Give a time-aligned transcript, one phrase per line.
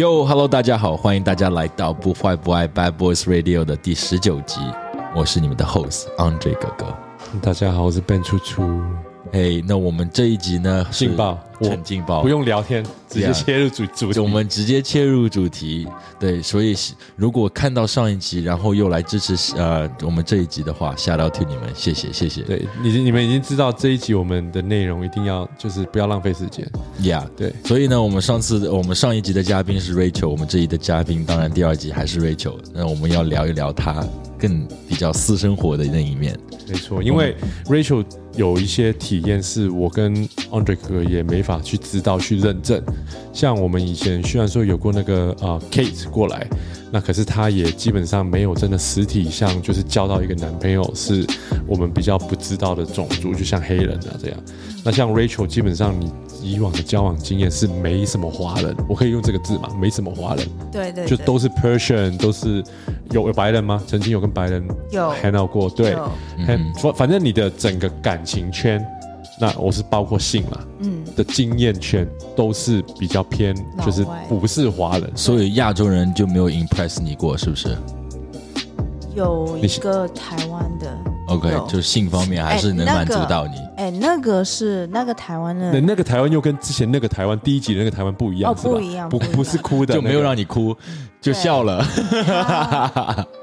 [0.00, 4.58] Yo，Hello，大家好，欢迎大家来到不坏不爱 Bad Boys Radio 的第十九集，
[5.14, 6.86] 我是你们的 host Andre 哥哥。
[7.42, 8.62] 大家好，我是 Ben 初初。
[9.32, 10.84] 嘿，那我们这一集呢？
[10.90, 14.18] 劲爆，很劲爆，不用聊天，直接切入主主题。
[14.18, 15.86] 我们直接切入主题。
[16.18, 16.76] 对，所以
[17.14, 22.42] 如果看到上一集，然后又来支持呃我们这一集的话，shout out to 你们，谢谢谢谢。
[22.42, 26.68] 对，你你们已经知道这一集我们的内容一定要就是不要浪费时间。
[27.00, 27.54] Yeah，对。
[27.64, 32.56] 所以呢，我们上次我们上一集的嘉宾是 Rachel，我们这一集的嘉宾当然第二集还是 Rachel。
[32.74, 34.04] 那我们要聊一聊她
[34.36, 36.36] 更比较私生活的那一面。
[36.66, 37.36] 没错，因为
[37.66, 38.04] Rachel。
[38.36, 40.14] 有一些体验是我跟
[40.50, 42.82] Andre 哥也没法去知道去认证，
[43.32, 46.46] 像我们以前虽然说有过那个呃 Kate 过来，
[46.92, 51.26] 那可是她也基本上没有真的实体像就是交到一个男朋友是
[51.66, 54.38] 我们比较不知道的种族，就像黑人啊这样。
[54.84, 56.10] 那像 Rachel 基本上你。
[56.42, 59.68] 以往的交往经验是没什么华人，我可以用这个字嘛？
[59.78, 62.64] 没什么华人，对，对对，就都是 Persian，都是
[63.10, 63.78] 有有白人吗？
[63.86, 65.94] 曾经有跟白人有 out 过，对，
[66.46, 68.84] 反反反正你的整个感情圈，
[69.40, 73.54] 那我是包括性啦，嗯，的经验圈都是比较偏，
[73.84, 77.76] 就是不是华人，所以亚洲人就没有 impress 你过，是不是？
[79.16, 80.86] 有一个台湾的
[81.26, 83.56] ，OK，就是性方面还是能满足到你。
[83.76, 90.76] 哎，那个是那个台湾的，那那个台湾又跟之前那个台湾第一集的那个台湾不一样，哦，不一样，不不是哭的，就没有让你哭，
[91.20, 91.84] 就笑了。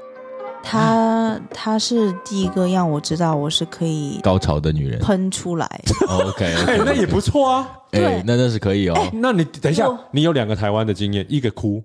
[0.62, 5.68] 他他是第一个让我知道我是可以高潮的女人，喷出来。
[6.08, 9.10] OK， 哎，那也不错啊，哎，那那是可以哦。
[9.14, 11.82] 那你等一下，你有两个台湾的经验，一个哭。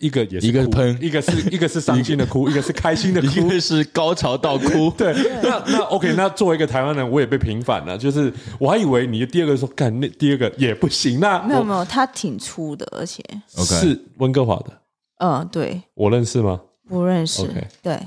[0.00, 4.90] 一个也是一个喷，一个是 一个是伤心的哭，一个是开心的哭，一个是高潮到哭。
[4.98, 7.96] 对，那那 OK，那作为一个台湾人，我也被平反了。
[7.96, 11.20] 就是我还以为你的第二个说干，那第二个也不行。
[11.20, 13.22] 那没有没有，他挺粗的，而且
[13.54, 14.72] 是温哥华的。
[15.18, 15.80] 嗯，对。
[15.94, 16.60] 我认识吗？
[16.88, 17.42] 不认识。
[17.42, 17.98] OK，对。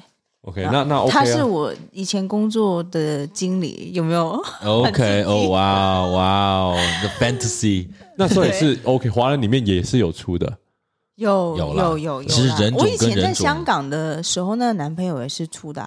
[0.41, 10.57] OK，那那 OK，他是我以前工作的经理，有没有？OK， 哦哇哇，The Fantasy，那所以是 OK，华人里面也是有出的。
[11.17, 15.83] 有有有有，其实人种跟人种，我以前在香港的时候，那个男朋友也是粗的，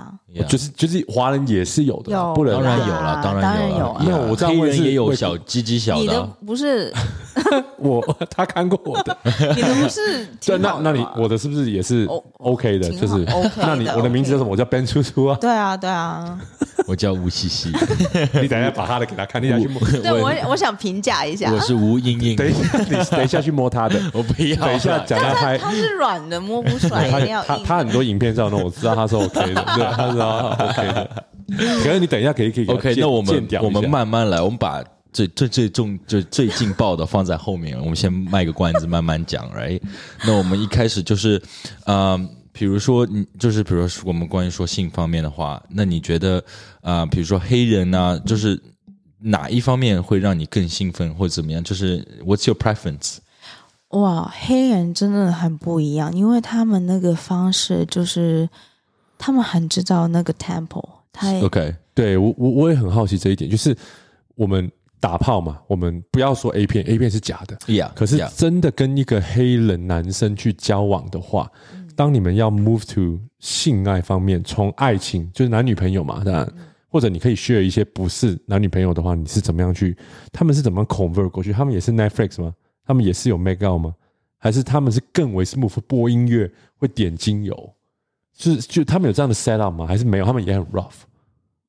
[0.49, 4.03] 就是就是华人也是有的，不能当然有了，当然有了。
[4.05, 6.93] 那我黑人也有小鸡鸡小的，你的不是
[7.79, 9.17] 我，他看过我的，
[9.55, 10.27] 你的不是？
[10.45, 12.09] 对，那那你我的是不是也是
[12.39, 12.91] OK 的？
[12.91, 13.51] 就是 OK。
[13.59, 14.51] 那你我的名字叫什么？
[14.51, 15.39] 我叫 Ben 初初啊。
[15.41, 16.39] 对啊，对啊。
[16.87, 17.71] 我叫吴西西，
[18.43, 19.81] 你等一下把他的给他看，你想去摸？
[20.03, 21.53] 对我，我想评价一下。
[21.53, 22.35] 我是吴英英。
[22.35, 24.57] 等一下，你等一下去摸他的， 我不要。
[24.57, 27.11] 等一下讲他拍，他是软的，摸不出来。
[27.11, 31.25] 他他他很多影片照，那我知道他是 OK 的， 对，他是 OK 的。
[31.85, 34.83] 可是你等一下可以可以 OK，那我们我们慢慢来，我们把
[35.13, 39.81] 最最最重最最劲爆的放在后面，我们先卖个关子，慢慢讲，right？
[40.27, 41.41] 那我们一开始就是，
[41.87, 42.29] 嗯。
[42.53, 46.39] 比如说，你就是比如说，我们关于说性方面的话，那你觉得
[46.83, 48.61] 啊、呃，比如说黑人啊，就是
[49.21, 51.63] 哪一方面会让你更兴奋，或者怎么样？
[51.63, 53.19] 就是 What's your preference？
[53.91, 58.49] 哇，黑人真的很不一样，因为他们那个方式就是
[59.19, 60.83] 他们很知道那个 tempo。
[61.13, 63.77] 他 OK，对我我我也很好奇这一点，就是
[64.37, 64.71] 我们
[65.01, 71.51] 打炮嘛，我们不要说 A 片，A 片是假的，Yeah，可是真的跟一个黑人男生去交往的话。
[71.97, 76.49] 当你们要 move to 性爱方面，从爱情就是男女朋友嘛，当然，
[76.89, 79.95] 或者你可以 share 一些不是男女朋友的话，你是怎么样去？
[80.33, 81.53] 他们是怎么 convert 过去？
[81.53, 82.55] 他们也是 Netflix 吗？
[82.91, 83.95] 他们也是有 make out 吗？
[84.37, 87.73] 还是他们是更为 smooth 播音乐会点精油？
[88.37, 89.87] 是就他们有这样的 set up 吗？
[89.87, 90.25] 还是没有？
[90.25, 91.03] 他们也很 rough。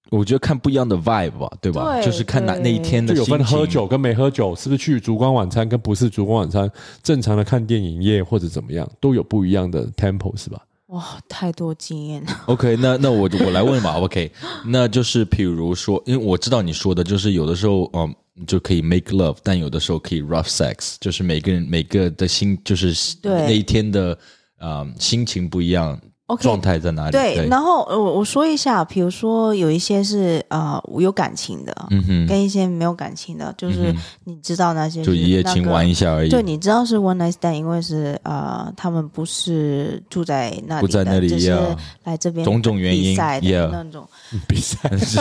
[0.09, 1.97] 我觉得看不一样的 vibe 吧，对吧？
[1.97, 3.25] 对就是看那那一天的心情。
[3.25, 6.67] 就有分喝酒跟没喝酒，是不是去烛光晚餐跟不是烛光晚餐？
[7.03, 10.59] 正常的看电影夜或者怎么样，都有不一样的 tempo 是吧？
[10.87, 12.31] 哇，太多经验了。
[12.47, 13.99] OK，那那我我来问吧。
[13.99, 14.31] OK，
[14.65, 18.15] 那就是比如说，因为我知道你说的就是有的时候，嗯，
[18.45, 22.93] 就可以 make love，但有的时候可以 rough sex，就是每个人每个的心，就是
[23.23, 24.13] 那一天的
[24.57, 25.99] 啊、嗯、心情不一样。
[26.37, 27.11] 状态在哪里？
[27.11, 33.93] 对，对然后我我说一下，比如说有一些是呃有感情的，嗯哼，跟一些没有感情的，就是
[34.23, 36.29] 你知道那些、那个、就一夜情玩一下而已。
[36.29, 41.57] 对，你知道是 one night stand，因为是呃他们不是住在那里的，不在那里就是
[42.03, 44.07] 来这边种种原因比赛的那种
[44.47, 45.19] 比赛 是，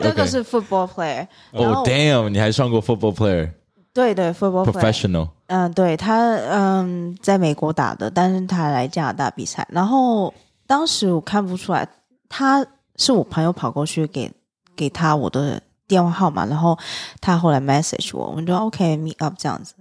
[0.00, 1.26] 那个是 football player。
[1.52, 3.50] 哦，damn，你还上过 football player？
[3.98, 5.28] 对对，football professional。
[5.48, 9.66] 嗯，对他，嗯，在美国打的，但是他来加拿大比赛。
[9.72, 10.32] 然后
[10.68, 11.88] 当时我看不出来，
[12.28, 12.64] 他
[12.94, 14.30] 是我朋友跑过去给
[14.76, 16.78] 给他我的电话号码，然后
[17.20, 19.74] 他后来 message 我，我们就 OK meet up 这样子。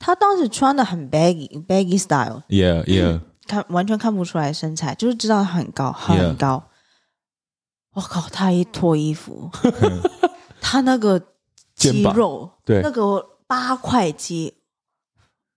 [0.00, 3.20] 他当时穿的很 baggy baggy style，Yeah, yeah.
[3.46, 6.64] 看完全看不出来身材，就是知道他很高很高。
[7.94, 9.48] 我靠，他一脱衣服，
[10.60, 11.20] 他那个
[11.76, 14.54] 肌肉，对那个八块肌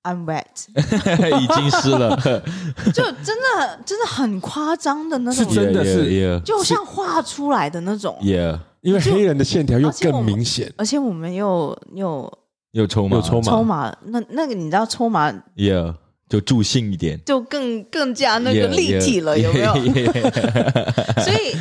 [0.04, 0.44] ，I'm wet，
[1.40, 2.14] 已经湿了，
[2.94, 8.18] 就真的真的很夸张的那种，是真的是 yeah, yeah, 就像画出来的那种。
[8.22, 8.60] yeah.
[8.82, 12.30] 因为黑人的线条又更明显，而且我们又又
[12.74, 15.96] 又抽又抽抽麻，那那个你知道抽麻，Yeah，
[16.28, 19.74] 就助兴一点，就更更加那个立体了，有没有？
[21.24, 21.56] 所以。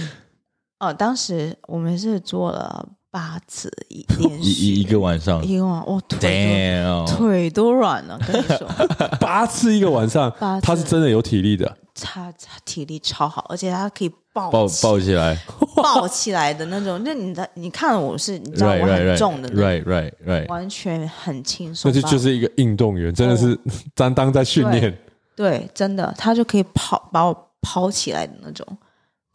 [0.81, 8.19] 哦，当时我们是做了八次一连续 一一个晚上，一个晚上，我腿都腿都软了。
[8.26, 8.69] 跟你说，
[9.20, 15.38] 八次一个晚上，八次他是真的有体力的，他他体力超好，而且他可以抱抱抱起来，
[15.81, 17.00] 抱起来的那种。
[17.05, 21.88] 那你的你看我是，你知道我很重的，right right right，完全很轻松。
[21.93, 23.56] 那就就是一个运动员，真的是
[23.94, 24.93] 担当在训练。
[25.37, 28.67] 对，真的，他就可以跑把我抛起来的那种。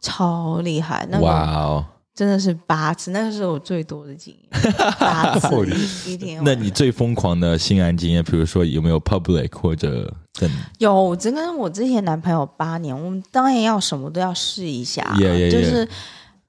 [0.02, 1.06] 超厉害！
[1.10, 1.84] 那哇哦，
[2.20, 5.48] 真的是八次，那个是我最多的经验，八次
[6.04, 6.38] 一天。
[6.44, 10.50] 那你最疯狂的性爱经验，比如说有没有 public 或者等？
[10.76, 15.50] 有，我真跟我之前男朋友八年，我们当然要什么都要试一下，yeah, yeah, yeah.
[15.50, 15.88] 就是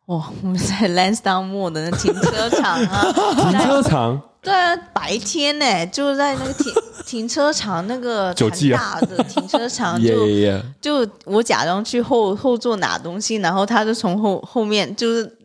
[0.08, 3.14] 哇，我们在 Lansdowne Mall 的那停车场啊，
[3.50, 4.22] 停车场。
[4.42, 6.74] 对啊，白天呢、欸，就在那个停
[7.06, 10.62] 停车场那个很大的停车场， 就 yeah, yeah.
[10.82, 15.38] 就我假装去后后座拿东西，然后他就从后后面，就是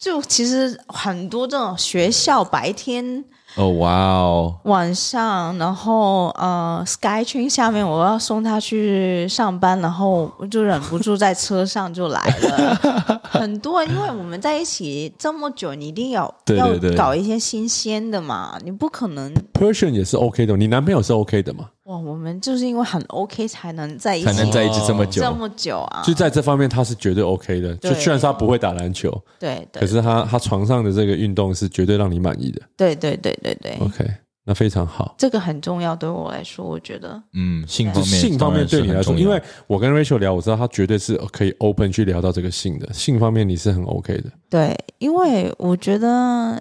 [0.00, 3.22] 就其实很多这种学校白天。
[3.56, 4.54] 哦，哇哦！
[4.64, 13.20] 晚上，然后呃，SkyTrain 下面我要送他去上班，然后我就忍不住在车上就来了。
[13.28, 19.34] 很多，因为我们在一起这么久，你一定要要搞一些新鲜的嘛，你不可能。
[19.52, 21.70] Persian 也是 OK 的，你男朋友是 OK 的吗？
[22.00, 26.02] 哇，我们就是因为很 OK 才能在一起，才能在一起这么久，这么久啊！
[26.04, 32.62] 就在这方面他是绝对 OK 的，就虽然他不会打篮球，对，对，可是他他床上的这个运动是绝对让你满意的。
[32.76, 34.04] 对对对对对，OK，
[34.44, 44.30] 那非常好，这个很重要，对我来说，我觉得，嗯，性方面，性方面对你来说，因为我跟 Rachel 聊，我知道他绝对是可以 open 去聊到这个性的，性方面你是很 OK 的。
[44.48, 46.60] 对，因为我觉得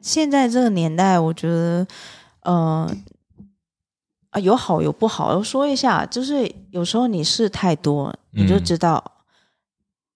[0.00, 1.86] 现在这个年代，我觉得，
[2.42, 2.90] 呃。
[4.34, 9.02] 啊，有好有不好，要说一下，就是有时候你试太多，你就知道，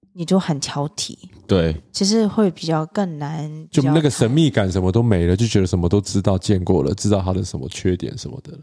[0.03, 1.17] 嗯、你就很挑剔。
[1.47, 8.59] 对，其实会比较更难，就那个神秘感什么都没了，就觉得什么都知道、见过了，知道他的什么缺点什么的了。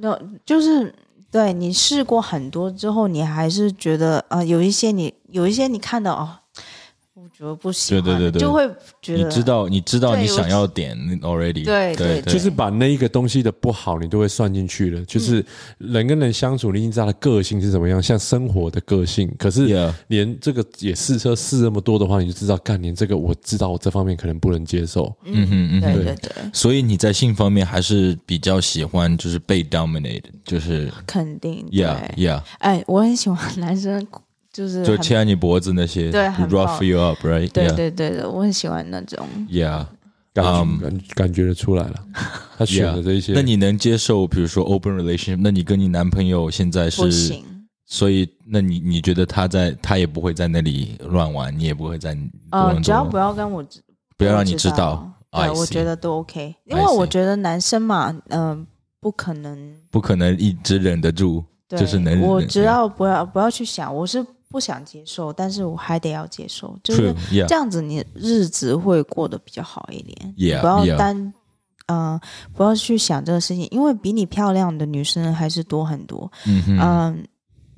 [0.00, 0.92] 那就是
[1.30, 6.28] 对你试过很多之后，你还是觉得啊、呃，有一些你有一些你看到哦。
[7.20, 8.68] 我觉得不喜欢，对对对对，就会
[9.02, 15.04] 觉得你知道，你知道你想要点 already，对对，对，就是把那一个东西的不好，你都会算进去了。
[15.04, 15.44] 就是
[15.78, 19.28] 人跟人相处，你已经知道他的个性是怎么样，像生活的个性。
[19.38, 25.12] 可是连这个也试车试那么多的话，你就知道，干连这个我知道我这方面可能不能接受。
[25.24, 26.32] 嗯哼嗯，对对对。
[26.52, 32.42] 所以你在性方面还是比较喜欢就是被 dominate，就是肯定，yeah yeah。
[32.58, 34.06] 哎，我很喜欢男生。
[34.58, 37.48] 就是就牵你脖子那些，对，很 rough you up，right？
[37.52, 39.24] 对对对的，我很喜欢那种。
[39.48, 39.86] Yeah，
[40.34, 40.44] 感
[40.80, 41.94] 感感觉得出来了。
[42.56, 44.26] 他 选的这些，那你能接受？
[44.26, 47.00] 比如说 open relationship，那你跟你男朋友现在是？
[47.02, 47.44] 不行。
[47.86, 52.18] 所以，那你你觉得他在，他也不会在那里乱玩，你也不会在。
[52.50, 53.64] 呃，只要不要跟我，
[54.16, 55.08] 不要让你知道。
[55.30, 58.66] 对，我觉得都 OK，因为我觉得男生嘛，嗯，
[59.00, 59.56] 不可能，
[59.88, 62.20] 不可能一直忍得住，就是能。
[62.20, 64.26] 我只要不要不要去想，我是。
[64.50, 67.14] 不想接受，但是我还得要接受，就是
[67.46, 70.34] 这样子，你日子会过得比较好一点。
[70.38, 71.14] Yeah, 不要单，
[71.86, 72.20] 嗯、呃，
[72.54, 76.32] 不要去想这个事情，因为比你漂亮的女生还是多很多。
[76.46, 77.16] 嗯嗯、呃，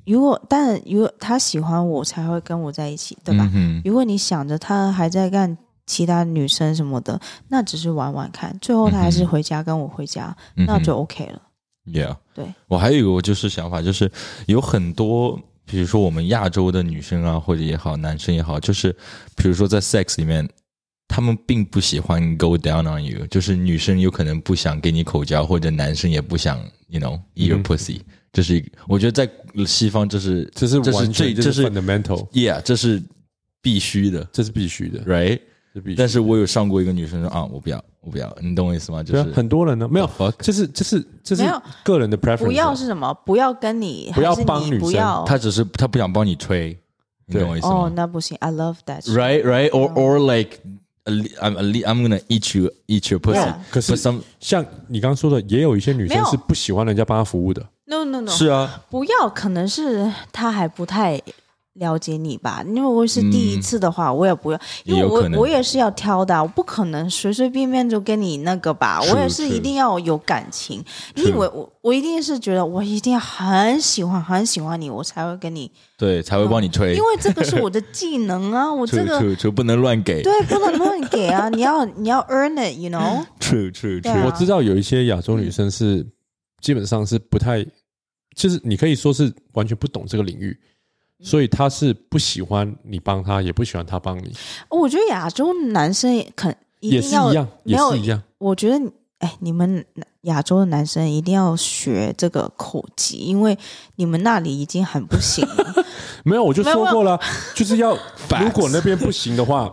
[0.05, 3.49] 如果但如果他喜欢我，才会跟我在一起，对吧？
[3.53, 11.41] 嗯、如果你想着他还在干其他女生什么的，那只是玩玩看，最后他还是回家跟我回家，嗯、那就 OK 了。
[11.85, 12.45] Yeah，对。
[12.69, 14.09] 我还有一个就是想法，就是
[14.45, 15.37] 有很多。
[15.71, 18.91] 比如说我们亚洲的女生啊，或者也好，男生也好，就是
[19.37, 20.45] 比如说在 sex 里面，
[21.07, 26.59] 他们并不喜欢 go down on you，就是女生有可能不想给你口交，或者男生也不想
[26.89, 28.05] ，you know eat your pussy，嗯。
[28.33, 29.29] 这是一个，我觉得在
[29.65, 33.01] 西方这是这是这是最这是 fundamental，yeah，这是
[33.61, 35.39] 必须的，这是必须的，right？
[35.73, 37.83] 是但是我有上过一个女生说啊，我不要。
[38.03, 39.03] 我不要，你懂我意思吗？
[39.03, 40.09] 就是很多人呢，没有，
[40.39, 41.43] 就是就是就是
[41.83, 42.45] 个人的 preference。
[42.45, 43.13] 不要是什么？
[43.23, 46.75] 不要跟你，不要帮女生，他只是他不想帮你吹，
[47.27, 47.73] 你懂我意思吗？
[47.73, 49.03] 哦，那不行，I love that。
[49.03, 50.57] Right, right, or or like
[51.05, 53.35] I'm I'm gonna eat you eat your pussy。
[53.35, 53.53] Yeah.
[53.69, 57.61] 可是 some 像你刚刚说的，也有一些女生是不喜欢人家帮她服务的。
[57.85, 61.21] No no no，是啊，不要，可能是她还不太
[61.73, 62.63] 了解你吧。
[62.67, 68.99] 因为我是第一次的话，我也不要，因为我我也是要挑的啊，我不可能随随便便就跟你那个吧。
[69.01, 70.83] 我也是一定要有感情。
[71.15, 76.93] 你以为我我一定是觉得我一定要很喜欢很喜欢你，我才会跟你，对，才会帮你吹。
[76.93, 80.21] 因为这个是我的技能啊， 我这个 true true 不能乱给。
[80.21, 83.25] 对不能乱给啊， 你要你要 earn it，you know。
[83.39, 84.25] true true true。
[84.25, 86.05] 我知道有一些亚洲女生是
[86.59, 87.65] 基本上是不太，
[88.35, 90.57] 就是你可以说是完全不懂这个领域，
[91.21, 94.33] 所以他是不喜欢你帮他，也不喜欢他帮你，
[94.69, 98.21] 我觉得亚洲男生也肯一也是定要一样，也没有是一样。
[98.37, 99.85] 我觉得，哎，你们
[100.21, 103.57] 亚洲的男生一定要学这个口技，因为
[103.97, 105.85] 你们那里已经很不行了。
[106.25, 107.19] 没有，我就说过了，
[107.55, 107.93] 就是要
[108.41, 109.71] 如果那边不行的话，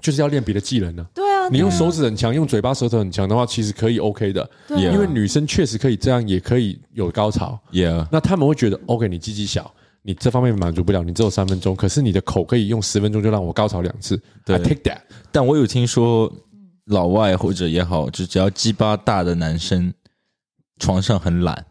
[0.00, 4.92] 就是要练别的技能呢、对啊，你用手指很强，用嘴巴舌头很强的话，其实可以 OK 的，对啊。
[4.92, 7.58] 因为女生确实可以这样，也可以有高潮。
[7.72, 14.20] Yeah，那他们会觉得 OK，你鸡鸡小，你这方面满足不了，你只有三分钟，可是你的口可以用十分钟就让我高潮两次。
[14.44, 14.98] 对 I take that。
[15.30, 16.32] 但我有听说
[16.86, 19.94] 老外或者也好，就只要鸡巴大的男生
[20.78, 21.66] 床上很懒，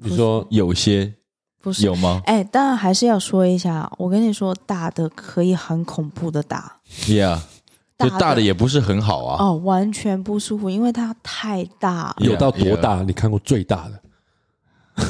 [0.00, 1.14] 你说有些
[1.62, 7.40] 不是有吗哎，当然还是要说一下，我跟你说，大的可以很恐怖的大？Yeah，
[7.98, 9.42] 就大的也不是很好啊。
[9.42, 13.02] 哦，完全不舒服，因为它太大有到多大？
[13.02, 15.04] 你看过最大的？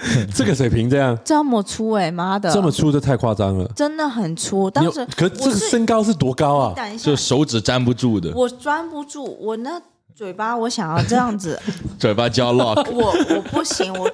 [0.34, 3.70] 这个水平这样这么粗哎、妈的，这么粗，这太夸张了。
[3.76, 4.70] 真的很粗。
[4.70, 6.74] 当时可是这个身高是多高啊？
[6.96, 9.80] 就，手指粘不住的，我粘不住，我那
[10.14, 11.60] 嘴巴，我想要这样子，
[11.98, 12.90] 嘴巴交 lock。
[12.90, 14.10] 我我不行，我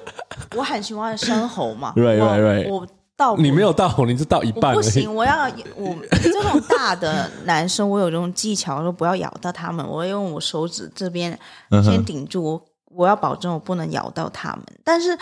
[0.55, 1.93] 我很喜欢生喉嘛。
[1.95, 2.69] Right, 我 right, right.
[2.69, 4.75] 我到你没有到，你是到一半。
[4.75, 11.37] 不行，我要我这种大的男生，我有这种技巧，说不要咬到他们，我要用我手指这边
[11.83, 12.61] 先顶住，我
[12.93, 14.63] 我要保证我不能咬到他们。
[14.83, 15.17] 但是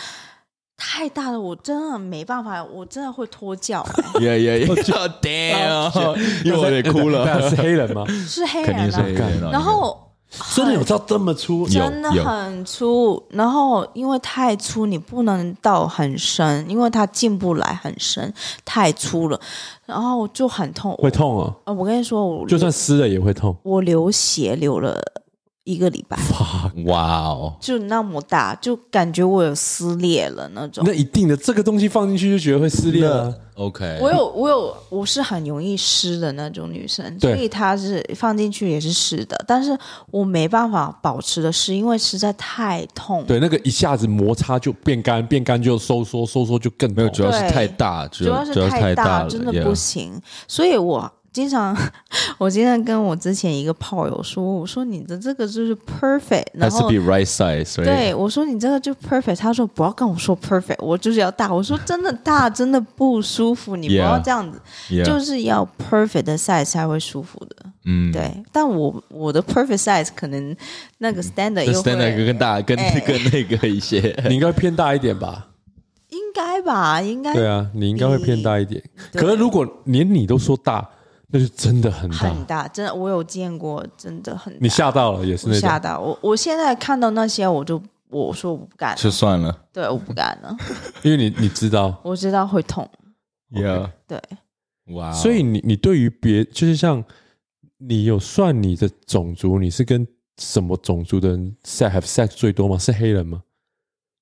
[0.77, 4.19] 太大了，我真的没办法，我真的会脱臼、欸。
[4.19, 5.09] Yeah yeah yeah。
[5.21, 7.49] Damn，因为我也哭了。
[7.49, 8.05] 是黑人吗？
[8.27, 9.49] 是黑肯定人啊，是黑人啊。
[9.51, 9.97] 然后
[10.53, 11.65] 真的有到这么粗？
[11.67, 18.33] 真的很粗，然后因为太粗，你不能到很深，因为它进不来很深，
[18.65, 19.39] 太粗了，
[19.85, 20.93] 然后就很痛。
[20.97, 21.55] 会痛哦。
[21.63, 21.71] 啊！
[21.71, 23.55] 我跟你说，我就算湿了也会痛。
[23.63, 25.01] 我流血流了
[25.65, 30.93] 一个礼拜，哇哇哦，就那么大，就感觉我有撕裂了那种那。
[30.93, 33.33] 一定的，这个东西放进去就觉得会撕裂了。
[33.55, 39.75] OK，我有我有我是很容易湿的那种女生，所以它是放进去也是湿的，但是
[40.11, 43.23] 我没办法保持的湿，因为实在太痛。
[43.25, 47.23] 对，那个一下子摩擦就变干，变干就收缩，收缩就更没有，主。
[47.23, 50.21] 要是太大，主主要是太大，真的不行。
[50.47, 51.75] 所以我经常，
[52.39, 61.53] 我经常跟我之前一个炮友说，我说你的这个就是 perfect，然 Has to 后 be right size，对我说你这个就 perfect，他说不要跟我说 perfect，我就是要大。
[61.53, 64.57] 我说真的大，真的不舒服，你不要这样子
[64.89, 67.55] Yeah 就是要 perfect 的 size 才会舒服的。
[67.83, 70.55] 嗯，对，但我我的 perfect size 可能
[70.99, 71.65] 那个 standard
[72.25, 74.17] 更大，更哎更那个一些。
[74.29, 75.47] 你应该偏大一点吧？
[76.09, 78.81] 应该吧，应该对啊，你应该会偏大一点。
[79.13, 80.87] 可是如果连你都说大，
[81.35, 82.45] 那就真的很大很。
[82.45, 84.59] 大，真的我有见过，真的很大。
[84.61, 85.53] 你吓到了，也是。
[85.59, 90.55] 吓到我，我现在看到那些，我就我说我不敢，就算了对，我不敢了，
[91.03, 92.89] 因为你你知道，我知道会痛
[93.51, 94.21] ，，Yeah，对，
[94.93, 97.03] 哇哦，所以你你对于别就是像
[97.79, 102.77] 你有算你的种族，你是跟什么种族的人 sex have sex 最多吗？
[102.77, 103.41] 是黑人吗？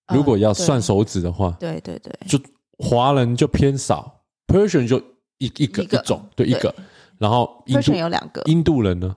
[0.08, 2.39] 呃如果要算手指的话，对对对，就
[2.79, 4.98] 华人就偏少，Persian 就
[5.38, 6.74] 一一个一个种，对一个。
[7.24, 9.15] 然后印 Persian 度有两个，印度人呢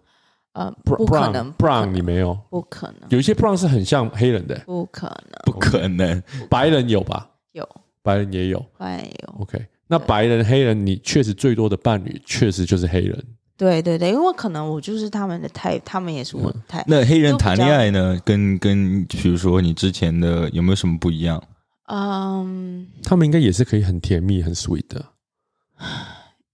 [0.53, 7.29] 呃，不可能 Brown Brown 不可能你没有，不可能，有一些 Brown 是很像黑人的，不可能，不可能，白人有吧？
[7.51, 7.69] 有，
[8.03, 8.65] 白人也有。
[8.79, 13.25] 没有，OK，那白人黑人你确实最多的伴侣确实就是黑人。
[13.57, 18.21] 对对对，因为可能我就是他们的 type，他们也是我的 type，那黑人谈恋爱呢？
[18.25, 21.43] 跟跟比如说你之前的有没有什么不一样？
[21.89, 25.05] 嗯，他们应该也是可以很甜蜜、很 sweet 的。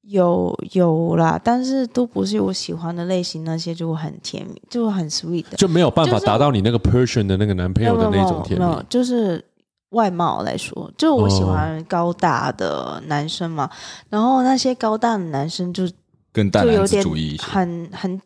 [0.02, 8.84] 有有啦，但是都不是我喜欢的类型，那些就很甜蜜，就很 sweet 的，就没有办法达到你那个 Persian 的那个男朋友的那种甜蜜没有没有，。
[8.88, 9.44] 就是
[9.90, 13.70] 外貌来说，就我喜哦欢高大的男生嘛，
[14.08, 15.88] 然后那些高大的男生就
[16.32, 17.42] 更大男子就有点主义一些。
[17.44, 18.20] 很很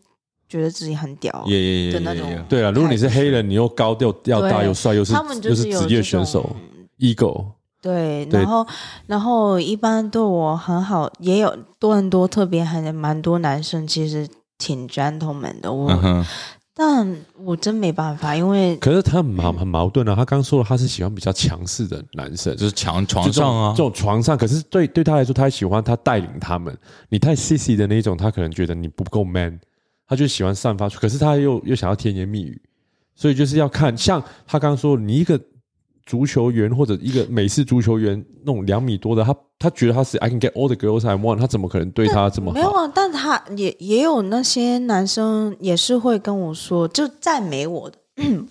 [0.48, 6.56] 觉得自己很屌，耶耶耶的那种对啊，如果你是黑人，你又高又要大又帅又是他们又是职业就是有这种选手
[7.00, 7.44] ，ego。
[7.86, 8.66] 对，然后
[9.06, 14.28] 然后一般对我很好，也有多伦多特别还蛮多男生，其实
[14.58, 15.72] 挺 gentleman 的。
[15.72, 15.90] 我。
[16.02, 16.24] 嗯
[16.78, 20.14] 但我真没办法，因为可是他很矛很矛盾啊。
[20.14, 24.36] 他刚说了，他是喜欢比较强势的男生，就是强床上啊这，这种床上。
[24.36, 26.76] 可是对对他来说，他喜欢他带领他们。
[27.08, 29.58] 你太 sissy 的那种，他可能觉得你不够 man，
[30.06, 31.00] 他就喜欢散发出。
[31.00, 32.60] 可是他又又想要甜言蜜语，
[33.14, 33.96] 所以就是要看。
[33.96, 35.40] 像他刚刚说，你一个。
[36.06, 42.54] 足球员或者一个美式足球员，那种两米多的，他他觉得他是 I can get all the girls I want，他怎么可能对他这么好？
[42.54, 47.98] 没有啊，但他也也有那些男生也是会跟我说，就赞美我的，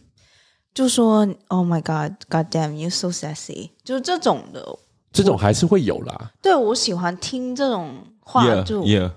[0.75, 4.77] 就说 Oh my God，God damn you so sexy，就这种的，
[5.13, 6.33] 这种还是会有啦。
[6.41, 9.09] 对，我喜欢听这种话，yeah, 就 yeah.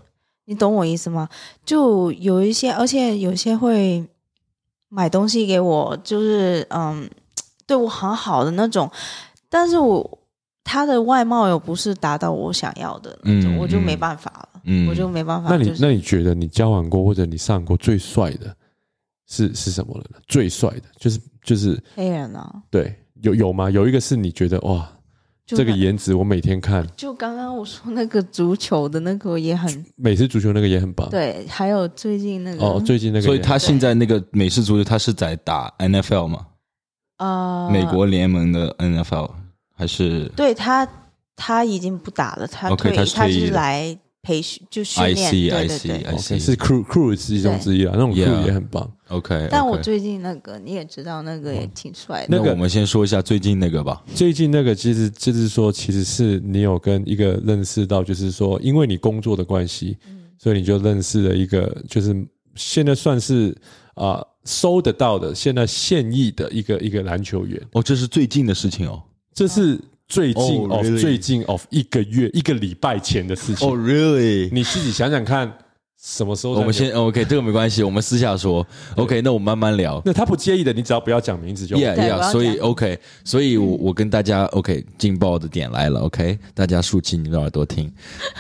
[0.45, 1.29] 你懂我意思吗？
[1.67, 4.07] 就有一些，而且有些会
[4.89, 7.11] 买东西给我，就是嗯。
[7.69, 8.91] 对我很好的那种，
[9.49, 10.19] 但是我
[10.65, 15.51] 他的外貌又不是达到我想要的那种，嗯、我就没办法了，嗯、我就没办法。
[15.51, 18.57] 那你、就是、那你觉得你交往过或者你上过最帅的
[19.27, 20.19] 是是什么人呢？
[20.27, 22.51] 最帅的就是就是黑人啊？
[22.71, 23.71] 对，有有吗？
[23.71, 24.91] 有一个是你觉得哇，
[25.47, 26.87] 这个颜值我每天看。
[26.97, 31.09] 就刚刚我说那个足球的那个也很，美式足球那个也很棒。
[31.11, 36.47] 对，还有最近那个哦，最近那个，所以他现在那个美式足球，他是在打 NFL 吗？
[37.19, 39.31] 呃，美国联盟的 NFL
[39.75, 40.89] 还是对他
[41.37, 48.91] 他已经不打了，他退 okay, 他是退役他是来培训就训练，对对对，okay, 是 crew crew 其中之一啊，那种 crew 也很棒。
[49.09, 52.27] OK，, okay 但我最近那个你也知道，那个也挺帅的。
[52.29, 54.03] 那个我们先说一下最近那个吧。
[54.15, 62.15] 最近那个其实就是说，其实是你有跟一个认识到，就是说，因为你工作的关系，嗯、所以你就认识了一个，就是
[62.55, 63.57] 现在算是
[63.95, 64.25] 啊。
[64.49, 69.03] 呃收得到的，现在现役的一个一个篮球员哦，这是最近的事情哦，
[69.35, 74.49] 这是最近哦，最近哦，一个月一个礼拜前的事情哦，really？
[74.51, 75.53] 你自己想想看。
[76.01, 76.53] 什么时候？
[76.55, 78.65] 我们先 OK，这个没关系，我们私下说。
[78.97, 80.01] OK，那我们慢慢聊。
[80.05, 81.77] 那他不介意的，你只要不要讲名字就。
[81.77, 86.01] Yeah Yeah，所以 OK，所以我我跟大家 OK，劲爆的点来了。
[86.03, 87.93] OK，大家竖起你的耳朵听。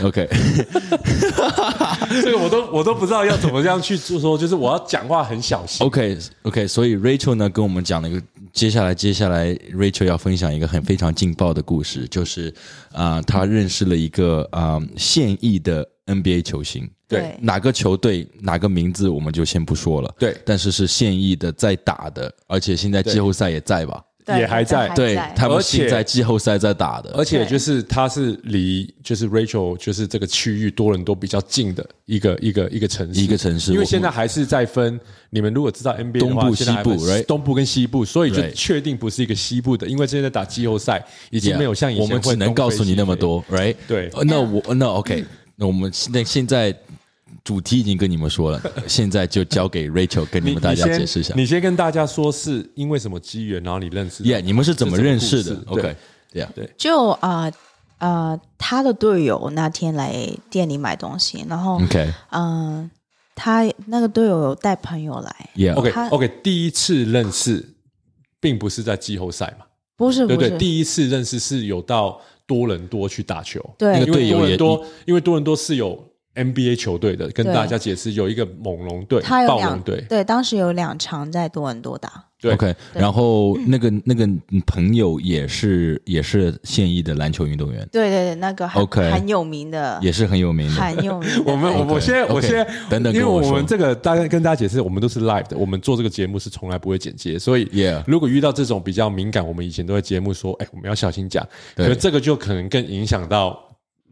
[0.02, 0.28] OK，
[2.22, 5.85] 这个我都我都不知道要怎么样去做，说就是我要讲话很小心。
[5.85, 12.54] OK OK，所以 Rachel 呢跟我们讲了一个，接下来接下来 Rachel 要分享一个很非常劲爆的故事，就是
[12.92, 16.88] 啊、呃，他认识了一个啊、呃、现役的 NBA 球星。
[17.07, 20.14] 对，哪个球队哪个名字我们就先不说了。
[20.18, 24.03] 对，但是是现役的在打的，而且现在季后赛也在吧？
[24.37, 24.90] 也还在。
[24.90, 33.73] 对，他们现在季后赛在打的，而且就是他是离就是 Rachel 就是这个区域多伦多比较近的一个一个一个城市，一个城市。
[33.73, 37.25] 因为现在还是在分，你们如果知道 NBA，东部西部，right？
[37.25, 42.05] 东部跟西部，所以就确定不是一个西部的，因为现在打季后赛已经没有像以前。
[42.05, 43.75] 我们只能告诉你那么多，right？
[43.87, 44.11] 对。
[44.25, 45.25] 那我那 OK，
[45.59, 46.75] 那我们现在现在。
[47.44, 51.35] 主题已经跟你们说了，现在就交给 Rachel 跟你们大家解释一下。
[51.35, 57.51] 你先跟大家说是因为什么机缘，然后你认识？Yeah，你们是怎么认识的？OK，Yeah，对，就啊
[57.99, 62.90] 啊、他的队友那天来店里买东西，然后 OK，嗯、呃，
[63.35, 67.77] 他那个队友有带朋友来，Yeah，OK，OK，第一次认识
[68.40, 69.66] 并不是在季后赛嘛？
[69.97, 76.04] 不是，不是，对对，第一次认识是有到多伦多去打球，对，那个队友也多，因为多伦多是有。
[76.38, 80.05] NBA 球队的，跟大家解释，有一个猛龙队、暴龙队。
[80.09, 82.24] 对，当时有两场在多伦多打。
[82.40, 84.24] 对，OK，然后那个那个
[84.64, 87.81] 朋友也是也是现役的篮球运动员。
[87.90, 91.29] 对对对，那个 OK 很有名的，也是很有名的，很有名。
[91.44, 103.59] 我们我我现在我现在等等，因为我们这个大概跟大家解释，我们都是 live 的，我们做这个节目是从来不会剪接，所以 Yeah，如果遇到这种比较敏感，我们以前都在节目说，哎，我们要小心讲，可是这个就可能更影响到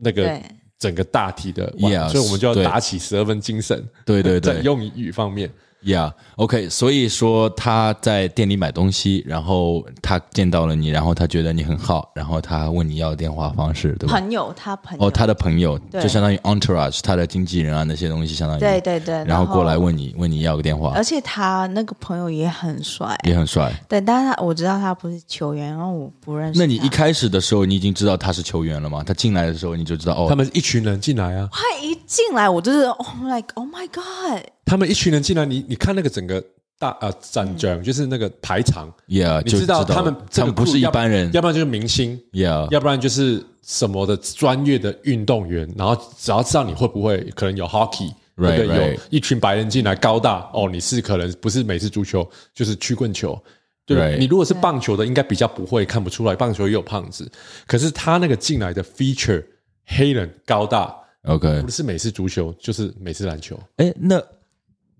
[0.01, 0.41] 那个。
[0.79, 1.73] 整个大体的
[2.09, 3.83] 所以我们就要打起十二分精神。
[4.05, 5.51] 对对对， 在用语方面。
[5.87, 14.19] Yeah，OK，okay，所以说他在店里买东西，然后他见到了你，然后他觉得你很好，然后他问你要电话方式，对吧？
[14.19, 23.73] 朋友，他朋友，哦，他的朋友，就相当于 entourage，他的经纪人啊那些东西，相当于对对对，然后过来问你问你要个电话，而且他那个朋友也很帅，也很帅。
[23.89, 26.59] 对，但是他我知道他不是球员，然后我不认识。
[26.59, 29.05] 那你一开始的时候，你已经知道他是球员了吗？
[29.07, 34.43] 他进来的时候你就知道哦，他们一群人进来啊，他一进来我就是 Oh like Oh my God。
[34.67, 36.45] 他们一群人进来，你你看那个整个
[36.79, 48.13] 大呃战将，就是那个排场，Yeah，你知道他们他们不是一般人，要不然就是明星，Yeah，要不然就是什么的专业的运动员，然后只要知道你会不会可能有 hockey？
[48.39, 53.43] 有一群白人进来高大哦，你是可能不是美式足球就是曲棍球，
[53.87, 57.27] 对 Right 你如果是棒球的，应该比较不会看不出来，棒球也有胖子。
[57.67, 59.43] 可是他那个进来的 feature，
[59.87, 63.59] 黑人高大，OK，不是美式足球就是美式篮球。
[63.77, 64.23] 哎，那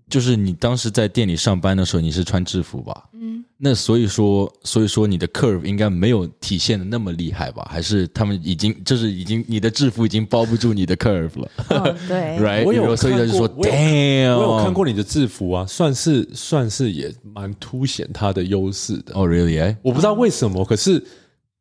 [0.09, 3.03] 就是你当时在店里上班的时候，你是穿制服吧？
[3.13, 7.67] 嗯，那所以说，所以说你的 curve 应该没有体现的那么厉害吧？
[7.69, 11.51] 还是他们已经就是已经你的制服已经包不住你的 curve 了？
[11.69, 12.63] 哦，对， right？
[12.63, 19.13] 我有所以他就说，damn，我有看过你的制服啊，算是算是也蛮凸显他的优势的。
[19.13, 19.61] 哦，really？
[19.61, 21.03] 哎我不知道为什么，可是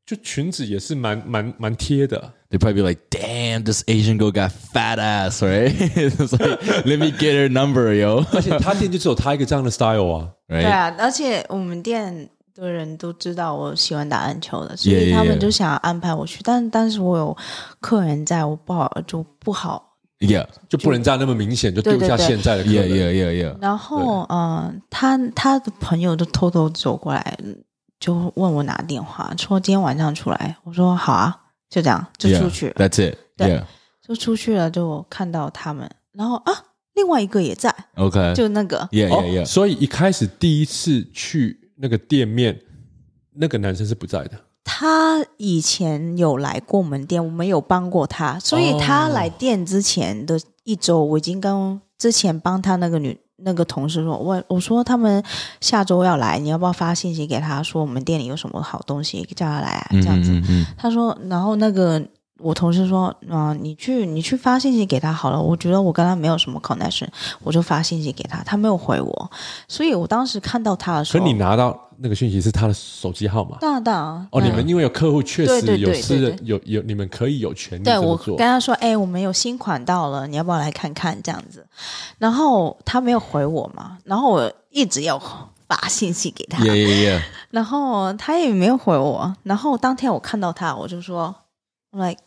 [0.04, 2.32] 就裙子也是蛮蛮蛮贴的。
[2.49, 5.71] They probably be like, damn, this Asian girl got fat ass, right?
[5.71, 8.25] It's like, let me get her number, yo.
[8.33, 10.29] 而且他店就只有他一个这样的 style 啊。
[10.47, 10.69] 对 right?
[10.69, 15.27] 啊，而且我们店的人都知道我喜欢打篮球的，所 Yeah, 以 yeah, 他 yeah.
[15.27, 16.41] 们就想要安排我去。
[16.43, 17.37] 但但是我有
[17.79, 19.87] 客人在，我不好就不好。
[20.19, 22.89] Yeah, 就不能这样那么明显就丢下现在的客 yeah, 人。
[22.89, 23.61] yeah, yeah, yeah.
[23.61, 27.35] 然后，嗯、他他的朋友就偷偷走过来，
[27.99, 30.57] 就问我拿电话，说今天晚上出来。
[30.63, 31.35] 我说好啊，
[31.68, 33.16] 就这样就出去了 That's it.
[33.36, 33.62] 对.
[34.06, 36.52] 就出去了，就看到他们，然后啊，
[36.94, 38.34] 另外一个也在，Okay.
[38.34, 39.44] 就那个 Yeah, 哦 yeah, yeah.
[39.44, 42.60] 所以一开始第一次去那个店面，
[43.34, 44.38] 那个男生是不在的。
[44.62, 55.22] 他以前有来过我们店，我们有帮过他，所以他来店之前的一周，我已经跟之前帮他那个女那个同事说，我我说他们
[55.60, 60.30] 下周要来，你要不要发信息给他说我们店里有什么好东西，叫他来啊，这样子。
[60.32, 62.02] 嗯嗯他说，然后那个
[62.38, 67.08] 我同事说，啊、你去你去发信息给他好了，我觉得我跟他没有什么 connection，
[67.42, 69.30] 我就发信息给他，他没有回我，
[69.66, 73.56] 所以我当时看到他的时候，可你拿到那个讯息是他的手机号码。
[73.60, 78.36] 当然当然哦，你们因为有客户确实有私人有有，你们可以有权利对我跟。
[78.38, 81.20] 他说，哎、我们有新款到了，你要不要来看看？
[81.22, 81.66] 这样子，
[82.18, 85.18] 然后他没有回我嘛，然后我一直要
[85.66, 87.22] 发信息给他 Yeah, yeah, yeah.
[87.50, 91.34] 然后他也没有回我，然后当天我看到他，我就说
[91.96, 92.18] Like,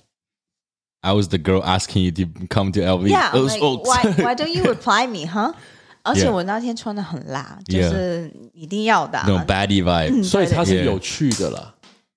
[1.02, 3.08] I was the girl asking you to come to LV.
[3.08, 5.54] Yeah, like, why why don't you reply me, huh?
[6.02, 10.24] 而且我那天穿的很辣，就是一定要的那种 bad vibe，。
[10.24, 11.76] 所以他是有趣的了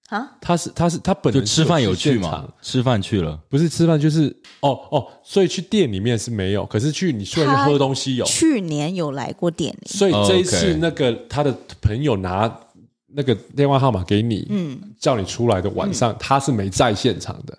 [0.08, 0.30] 啊？
[0.40, 2.48] 他是他是他本就吃饭有趣嘛？
[2.62, 5.06] 吃饭去了，不是吃饭就是哦哦。
[5.22, 8.24] 所以去店里面是没有，可是去你出来去喝东西有。
[8.24, 12.50] 去年有来过店里，所以这一次那个他的朋友拿。
[13.14, 17.56] 那个电话号码给你，嗯，叫你出来的晚上，他是没在现场的。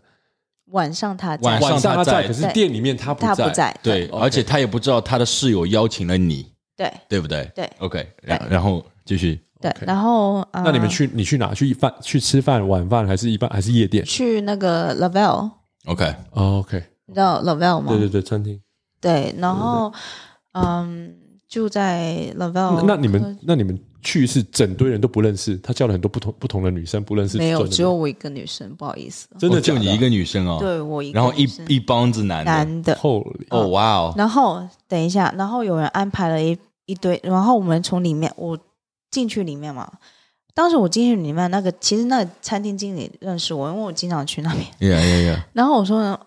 [0.67, 3.27] 晚上他在晚上晚上他他在在，可是店里面他不在。
[3.27, 7.49] 他不在，对而且他也不知道他的室友邀请了你，对对不对？
[7.55, 9.39] 对，OK，然然后继续。
[9.61, 11.53] 对然后、呃、那你们去你去哪？
[11.53, 17.85] 去饭去吃饭晚饭还是一般还是夜店、去那个 Lavelle，OK，哦、？OK，你知道 Lavelle 吗？
[17.87, 18.59] 对对对，餐厅。
[18.99, 19.93] 对然后
[20.51, 21.15] 嗯，
[21.53, 30.57] 就在 Lavelle 那那你们那你们去是整堆人都不认识，他叫了很多不同不同的女生不认识，没有，只有我一个女生，不好意思，真的就你一个女生哦。
[30.59, 32.51] 对我一个然后一一帮子男的。
[32.51, 32.97] 男的。
[33.03, 34.15] 哦，哇哦。
[34.17, 38.57] 然后等一下，然后有人安排了一一堆，然后我们从里面我
[39.11, 39.87] 进去里面嘛。
[40.55, 44.65] 当时我进去里面，那个其实那个餐厅经理认识我，因为我经常去那边。
[44.81, 46.19] Yeah, yeah, yeah 然后我说：“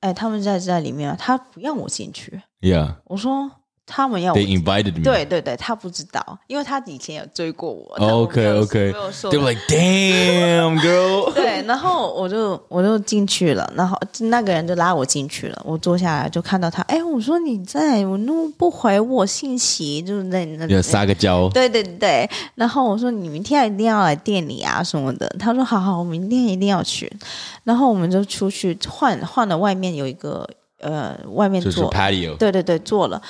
[0.00, 2.42] 哎，他们在在里面，他不让我进去。
[2.60, 2.96] yeah.
[3.06, 3.50] 我说
[3.86, 5.02] ：“他们要我 They invited me.
[5.04, 7.94] 对对对，他不知道，因为他以前有追过我。
[7.96, 8.92] OK, OK.
[8.92, 11.32] 没有说 They were like, damn, girl.
[11.34, 15.62] 对，然后我就我就进去了，然后那个人就拉我进去了。
[15.64, 21.48] 我坐下来就看到他，哎，我说你在，我都不回我信息，就是在那要撒个娇。
[21.50, 25.28] 对对对，然后我说你明天一定要来店里啊什么的。
[25.38, 27.12] 他说好好，我明天一定要去。
[27.64, 30.48] 然后我们就出去换换了，外面有一个
[30.80, 32.36] 呃，外面就是坐，patio。
[32.36, 33.20] 对对对，坐了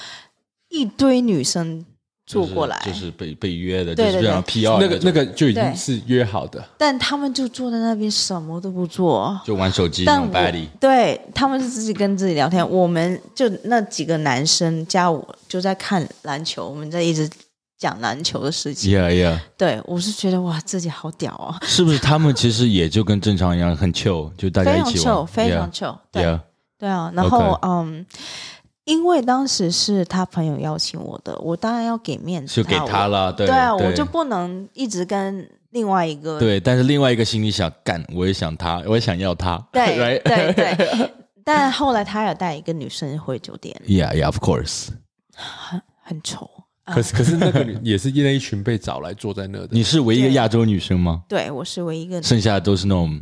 [0.74, 1.84] 一堆女生
[2.26, 9.38] 坐过来，就是被被约的，对对就是这样 PR 那个那个个就已经是约好的，但他们就坐在那边什么都不做。
[9.44, 10.52] 就玩手机但我。
[10.80, 17.28] 对他们是自己跟自己聊天，我们就那几个男生加我就在看篮球，我们在一直
[17.78, 18.98] 讲篮球的事情。
[18.98, 19.38] Yeah, yeah。
[19.58, 25.96] 对我是觉得哇，自己好屌啊，是不是他们其实也就跟正常一样很 chill，就大家非常一起 chill，非常 chill。
[26.10, 26.40] 对 Yeah,
[26.78, 28.04] 对啊，然后嗯，
[28.84, 40.20] 因为当时是他朋友邀请我的，我当然要给面子就给他我了，对对啊，对我就不能一直跟另外一个对，但是另外一个心里想干，我也想他， 我也想要他，对?
[40.24, 41.10] 对对。
[41.46, 44.88] 但后来他有带一个女生回酒店，Yeah, yeah, of course。
[45.34, 46.48] 很很丑。
[46.86, 51.22] 可是可是那个女也是那一群被找来坐在那的，你是唯一一个亚洲女生吗？
[51.26, 53.18] 对我是唯一一个剩下的都是那种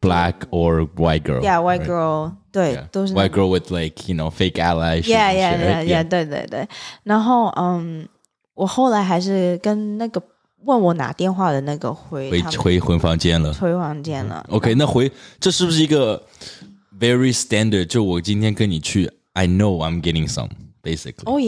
[0.00, 1.40] black or white girl。
[1.42, 1.86] Yeah, white right?
[1.86, 5.04] girl，对 Yeah.，都是那 white girl with like you know fake eyelash。
[5.04, 6.68] Yeah, yeah, yeah, yeah，对对对。
[7.02, 8.08] 然后嗯，
[8.54, 10.22] 我后来还是跟那个
[10.64, 14.44] 问我拿电话的那个回回回回房间了，回房间了。
[14.50, 15.10] OK，那回
[15.40, 16.22] 这是不是一个
[16.98, 17.86] very standard？
[17.86, 20.50] 就我今天跟你去，I know I'm getting some
[20.82, 21.40] basically。Oh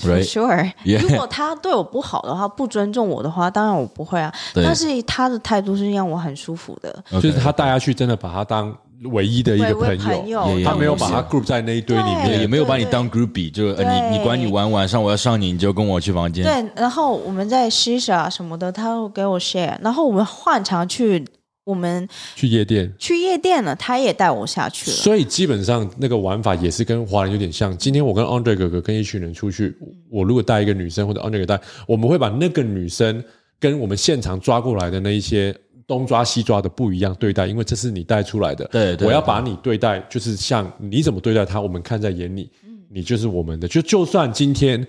[0.00, 0.72] sure。
[1.00, 4.32] 如果他对我不好的话，不尊重我的话，当然我不会啊。
[4.54, 8.76] 但是他的态度是让我很舒服的，就是他带他去，真的把他当。
[9.12, 16.44] 唯一的一个朋友，他没有把他 group 在那一堆里面，也没有把你当 groupie，就你你管你玩，晚上我要上你，你就跟我去房间。
[16.44, 21.24] 对，然后我们在 shisha 什么的，他会给我 share，然后我们换场去，
[21.70, 24.96] 我们去夜店，去夜店了，他也带我下去了。
[24.96, 27.76] 所以基本上那个玩法也是跟华人有点像。
[27.78, 29.76] 今天我跟 Andre 哥哥跟一群人出去，
[30.10, 33.22] 我如果带一个女生或者 Andre 哥带，我们会把那个女生
[33.58, 35.56] 跟我们现场抓过来的那一些。
[35.86, 38.64] 东抓西抓的不一样对待，因为这是你带出来的。
[38.66, 42.48] 对，对，我要把你对待，就是像你怎么对待他，我们看在眼里，
[42.88, 43.66] 你就是我们的。
[43.66, 44.86] 就就算今天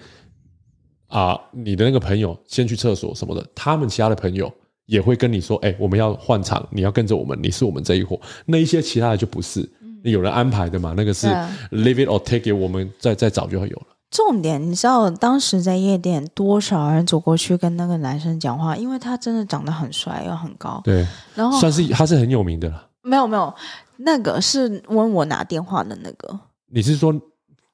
[1.07, 4.53] 啊，你的那个朋友先去厕所什么的，他们其他的朋友
[4.91, 9.67] 也会跟你说：“哎，我们要换场，你要跟着我们，你是我们这一伙。”那一些其他的就不是，
[10.03, 10.93] 有人安排的嘛？
[10.97, 11.27] 那个是
[11.71, 13.87] leave it or take it，我们再再找就会有了。
[14.09, 20.81] 重点，你知道当时在夜店多少人走过去跟那个男生讲话，因为他真的长得很帅又很高。
[20.83, 22.89] 对，然后算是他是很有名的了。
[23.03, 23.53] 没有没有，
[23.95, 26.37] 那个是问我拿电话的那个。
[26.73, 27.13] 你是说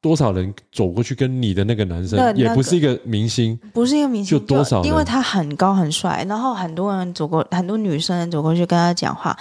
[0.08, 4.88] 多少人走过去跟你的那个男生，那个、也不是一个明星，不是一个明星，就多少人？
[4.88, 9.38] 因为他很高很帅，然后很多人走过，很多女生走过去跟他讲话，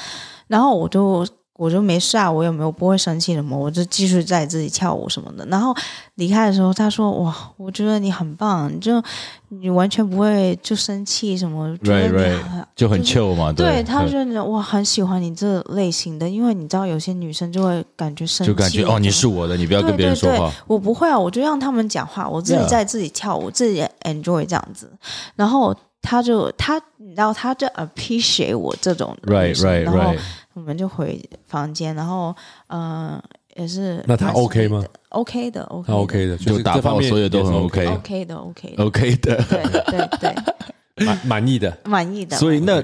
[0.48, 1.24] 然后我就。
[1.56, 5.46] 我就没事啊，我也没有不会生气什么，我就继续在自己跳舞什么的。
[5.46, 5.74] 然后
[6.16, 9.02] 离开的时候，他说：“哇，我觉得你很棒，就
[9.48, 12.38] 你完全不会就生气什么，对对，
[12.74, 20.52] 就很 chill 嘛。”对，他觉得我，很喜欢你这类型的，因为你知道有些女生就会感觉生气，就感觉哦，你是我的，你不要跟别人说话。
[20.66, 24.90] 我不会啊，我就让他们讲话，我自己在自己跳舞，自己 enjoy 这样子。
[25.34, 30.18] 然后他就他，你知道，他就 appreciate 我这种，right right right。
[30.56, 32.34] 我们就回房间，然后
[32.68, 33.22] 嗯，
[33.56, 40.34] 也是那他 OK 吗？OK 的，OK，他 OK 的，就打炮所有都很 OK，OK 的，OK，OK 的，对对对，
[41.04, 42.38] 满满意的，满意的。
[42.38, 42.82] 所以那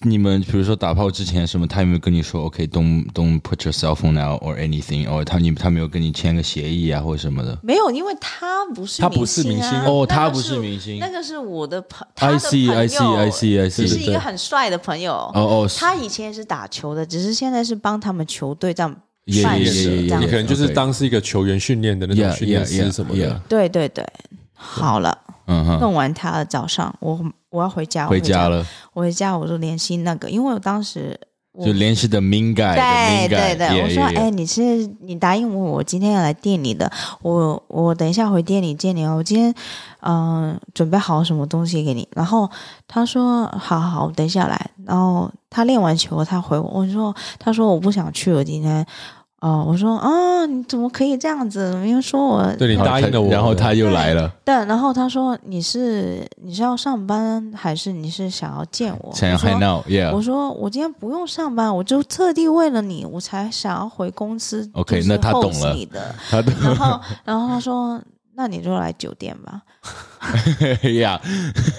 [0.00, 7.58] 你们比如说打炮之前什么，他有没有跟你说 OK，don't don't put your cell phone out or anything，或他你他没有跟你签个协议啊，或者什么的？
[7.62, 15.12] 没有，因为他不是他不是明星哦，他不是明星，那个是我的朋，I see I see I see I see，是一个很帅的朋友。
[15.12, 18.90] 哦哦，他以前也是打球的，只是现在是帮他们球队这样
[19.44, 24.04] 办事，这样你可能就是当是一个球员训练的那种训练师什么的，对对对，
[24.54, 27.20] 好了，嗯，弄完他的早上我。
[27.52, 28.66] 我要回家，回家了。
[28.94, 31.20] 我回家，我就联系那个，因为我当时
[31.62, 39.16] 就联系的 main guy，对对对，我说，哎，你是你答应我，我今天要来店里的，我我等一下回店里见你哦。
[39.16, 39.54] 我今天
[40.00, 42.50] 嗯准备好什么东西给你，然后
[42.88, 44.70] 他说，好好好，我等一下来。
[44.86, 48.86] 然后他练完球，他回我，我说，他说我不想去我，今天。
[49.42, 51.72] 哦，我说啊，你怎么可以这样子？
[51.84, 54.32] 因为说我对你答应了我，然后他又来了。
[54.44, 59.12] 对，然后他说你是你是要上班还是你是想要见我？
[59.12, 60.12] 想要 hang out, yeah。
[60.14, 64.70] 我说我今天不用上班，我就特地为了你，我才想要回公司。
[64.74, 65.76] OK，那他懂了。
[66.30, 66.54] 他懂。
[66.62, 68.00] 然后然后他说，
[68.36, 69.60] 那你就来酒店吧。
[71.00, 71.20] 呀，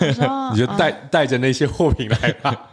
[0.02, 2.68] 我说 你就带带着那些货品来吧。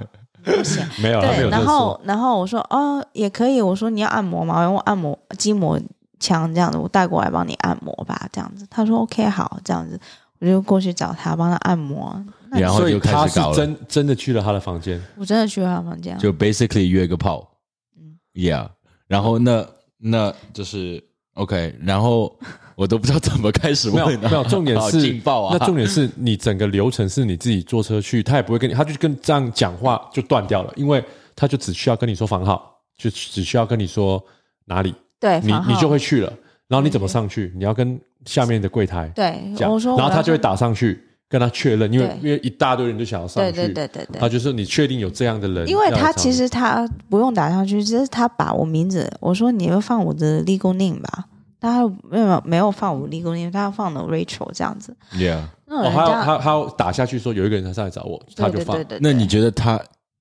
[0.45, 3.61] 不行， 没有，对，然后，然后我说，哦，也可以。
[3.61, 4.59] 我说你要按摩吗？
[4.59, 5.79] 我用按摩筋膜
[6.19, 8.67] 枪这样子，我带过来帮你按摩吧，这样子。
[8.71, 9.99] 他说 OK，好，这样子，
[10.41, 12.23] 我就过去找他帮他按摩。
[12.51, 13.57] 然后就开始搞了。
[13.57, 17.49] 真真的去了他的房间，我真的去了他的房间，就 basically 约个炮。
[17.97, 18.69] 嗯，Yeah，
[19.07, 19.65] 然后那
[19.99, 21.03] 那就是
[21.35, 22.37] OK，然后。
[22.81, 25.55] 我都不知道怎么开始问， 没有没有，重点是劲爆啊！
[25.59, 31.05] 那重点是你整个流程是你自己坐车去，他也不会跟你，他就跟这样讲话就断掉了，因为
[31.37, 34.23] 他就只需要跟你说房号，就只需要跟你说
[34.65, 36.33] 哪里，对，你你就会去了。
[36.69, 37.53] 然后你怎么上去？
[37.55, 51.27] 你要跟下面的柜台对然后他就会打上去跟他确认，因为因为一大堆人就想要上去，对对对对对，他就说你确定有这样的人，因为他其实他不用打上去，只是他把我名字，我说你要放我的 legal name 吧。
[51.61, 54.97] 他没有没有放我立功，因为他要放的 Rachel 这样子。
[55.13, 58.77] Yeah，哦，他他他打下去说有一个人他上来找我，他就放。
[58.77, 59.81] 对对对对，那你觉得他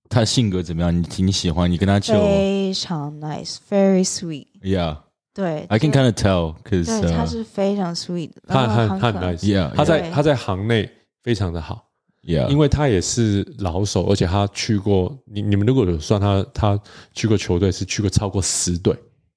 [0.09, 0.95] 他性格怎么样？
[0.95, 1.71] 你挺喜欢？
[1.71, 4.47] 你跟他就非常 nice，very sweet。
[4.61, 4.97] Yeah，
[5.33, 9.37] 对，I can kind of tell，cause 他是非常 sweet，他很很 nice。
[9.39, 10.91] Yeah，他在他在行内
[11.23, 11.85] 非常的好。
[12.21, 16.77] Yeah，因为他也是老手，而且他去过你你们如果有算他他
[17.13, 18.93] 去过球队是去过超过十队。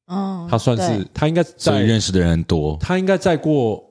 [0.07, 3.83] 哦，他算是他应该在认识的人很多，他应该再过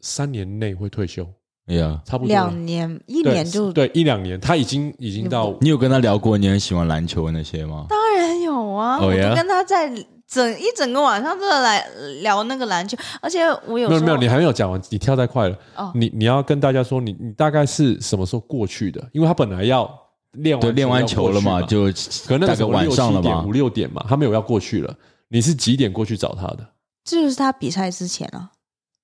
[0.00, 1.26] 三年内会退休。
[1.66, 5.56] ，Yeah，差不多两年一年就对，对一两年，他已经已经到。
[5.60, 7.86] 你有跟他聊过你很喜欢篮球那些吗？
[7.88, 9.08] 当然有啊，oh?
[9.08, 9.90] 我都跟他在
[10.28, 11.86] 整一整个晚上都在来
[12.20, 15.58] 聊那个篮球，而且我有没有没有，你还没有讲完，你跳太快了。
[15.76, 19.02] 哦，你你要跟大家说，你你大概是什么时候过去的？
[19.12, 19.92] 因为他本来要
[20.32, 21.86] 练完练完球了嘛，就
[22.26, 24.94] 可能那个晚上了嘛，五六点嘛，他没有要过去了。
[25.28, 26.66] 你是几点过去找他的？
[27.04, 28.50] 这就是他比赛之前啊。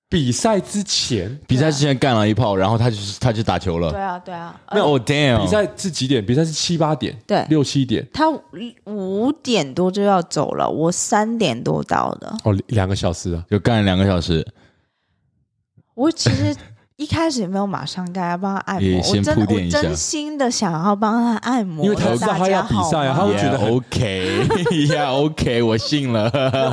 [0.08, 3.90] 比赛之前， 比赛之前干了一炮，然后他就是他就打球了。
[3.90, 4.61] 对啊，对啊。
[4.70, 5.40] 那我，damn！
[5.40, 6.24] 比赛是几点？
[6.24, 8.06] 比赛是七八点，对，六七点。
[8.12, 8.28] 他
[8.85, 12.37] 五点多就要走了，我三点多到的。
[12.44, 14.46] 哦，两个小时啊，就干了两个小时。
[15.94, 16.54] 我其实
[16.96, 19.02] 一开始也没有马上干，要帮他按摩。
[19.02, 19.78] 先铺垫一下。
[19.78, 24.46] 我真心的想要帮他按摩，因为他知道他要比赛啊，他会觉得 OK，
[24.94, 26.31] 呀 OK，我信了。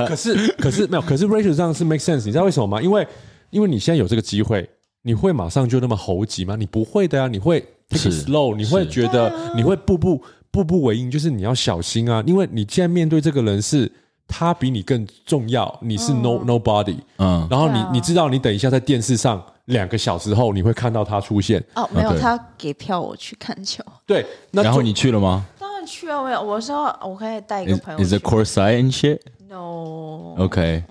[0.08, 2.82] 可是可是没有，可是 Rachel 这样是 make sense，你知道为什么吗？
[2.82, 3.08] 因为
[3.49, 4.69] 因为你现在有这个机会，
[5.03, 6.55] 你会马上就那么猴急吗？
[6.55, 13.91] 你不会的呀、啊，你会 take slow，你会觉得你会步步步步为营，就是你要小心啊，因为你现在面对这个人是
[14.27, 25.45] 他比你更重要，你是 no nobody，嗯，然后你你知道你等一下在电视上两个小时后你会看到他出现哦，没有，他给票我去看球，对，那然后你去了吗？
[25.60, 30.84] 当然去了，我有，我说我可以带一个朋友 Is, is it courtside and shit？No，OK。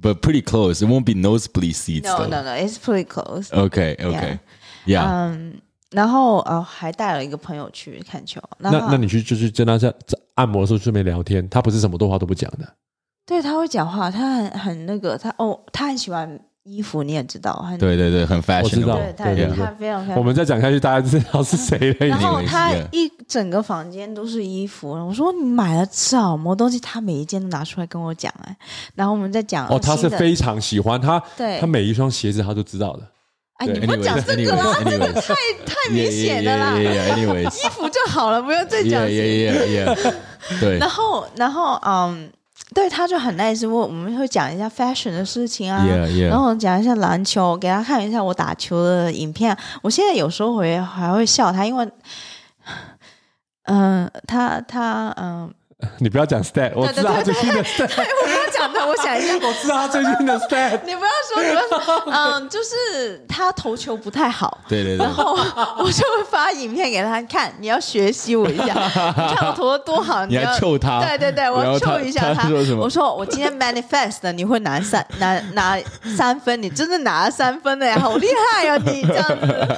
[0.00, 0.80] But pretty close.
[0.80, 2.04] It won't be nosebleed seats.
[2.04, 2.54] No, no, no.
[2.54, 3.48] It's pretty close.
[3.50, 4.38] Okay, okay.
[4.86, 5.04] Yeah.
[5.04, 8.40] 嗯，然后呃，还带了一个朋友去看球。
[8.58, 12.74] 那那你去就是跟他在在按摩的时候顺便聊天，他不是什么多话都不讲的。
[13.26, 16.40] 对，他会讲话，他很很那个，他哦，他很喜欢。
[16.68, 20.06] 衣服你也知道，很对对对，很 fashion，我知道，对对，他非常。
[20.16, 22.06] 我们再讲下去，大家知道是谁了。
[22.06, 26.78] 然后他一整个房间都是衣服，我说你买了什么东西？
[26.78, 28.56] 他每一件都拿出来跟我讲哎。
[28.94, 33.02] 然后我们再讲哦，他是非常喜欢他，对他每一双鞋子他都知道的。
[33.54, 35.34] 哎，你不讲这个啦， 这个太
[35.66, 36.78] 太明显的啦。
[36.78, 39.00] 衣服就好了，不用再讲。
[40.60, 40.78] 对。
[40.78, 42.30] 然后，然后，嗯。
[42.74, 46.28] 对，他就很 nice，我我们会讲一下 fashion 的事情啊，yeah, yeah.
[46.28, 49.56] 然后讲一下篮球，给他看一下我打球的影片。
[49.82, 51.84] 我现在有时候会还会笑他，因为，
[53.64, 55.52] 嗯、呃，他他嗯。
[55.98, 57.88] 你不要讲 stat，我知道他最新的 stat。
[58.50, 60.80] 对，我的，我想一下，我知道他最近的 stat。
[60.84, 64.58] 你不要说，你不要说，嗯，就是他投球不太好。
[64.68, 65.04] 对对对。
[65.04, 65.36] 然后
[65.78, 71.00] 我就会发影片给他看，你要学习我一下，你看我投的多好，你要臭他。
[71.00, 72.42] 对对对，我要臭一下他。
[72.42, 72.82] 他说什么？
[72.82, 75.78] 我说我今天 manifest，你会拿三 拿拿
[76.16, 79.68] 三分，你真的拿了三分的呀，好厉害呀，你这样子。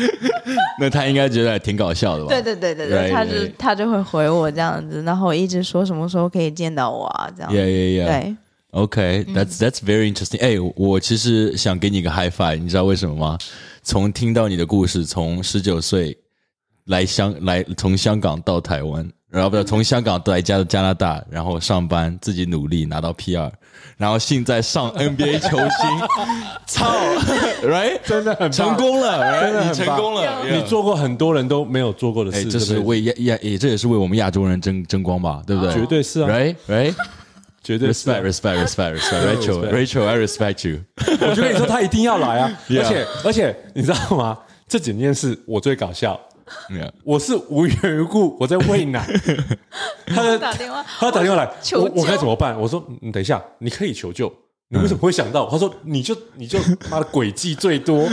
[0.80, 2.28] 那他应该觉得挺搞笑的吧？
[2.30, 5.02] 对对对对对，他就他就会回我这样子。
[5.02, 7.28] 然后一直说什么时候可以见到我啊？
[7.36, 7.52] 这样。
[7.80, 8.22] Yeah, yeah, yeah.
[8.22, 8.36] 对。
[8.72, 10.40] OK，that's that's very interesting.
[10.40, 13.38] 哎，我其实想给你一个 high five，你知道为什么吗？
[13.82, 16.16] 从听到你的故事，从十九岁
[16.84, 23.50] 来香来从香港到台湾，然后不是从香港来加加拿大，然后上班自己努力拿到 PR，
[23.96, 26.08] 然后现在上 NBA 球星，
[26.68, 26.94] 操
[27.64, 27.98] ，right？
[28.04, 29.40] 真的很成功了，right?
[29.40, 30.44] 真的很成功了。
[30.48, 35.74] 你做过很多人都没有做过的事，这是为亚亚也这也是为我们亚洲人争争光吧，对不对？
[35.74, 36.94] 绝对是啊，right，right。
[37.70, 40.80] 绝对 respect respect respect respect Rachel Rachel I respect you。
[41.20, 42.50] 我就跟你说，他一定要来啊！
[42.68, 44.36] 而且而且，你知道吗？
[44.66, 46.18] 这几件事我最搞笑。
[47.04, 49.06] 我是无缘无故我在喂奶，
[50.04, 52.58] 他打电话，他打电话来，我我该怎么办？
[52.60, 54.32] 我说你等一下，你可以求救。
[54.72, 55.48] 你为什么会想到？
[55.48, 56.58] 他说你就你就
[56.90, 58.08] 妈的诡计最多，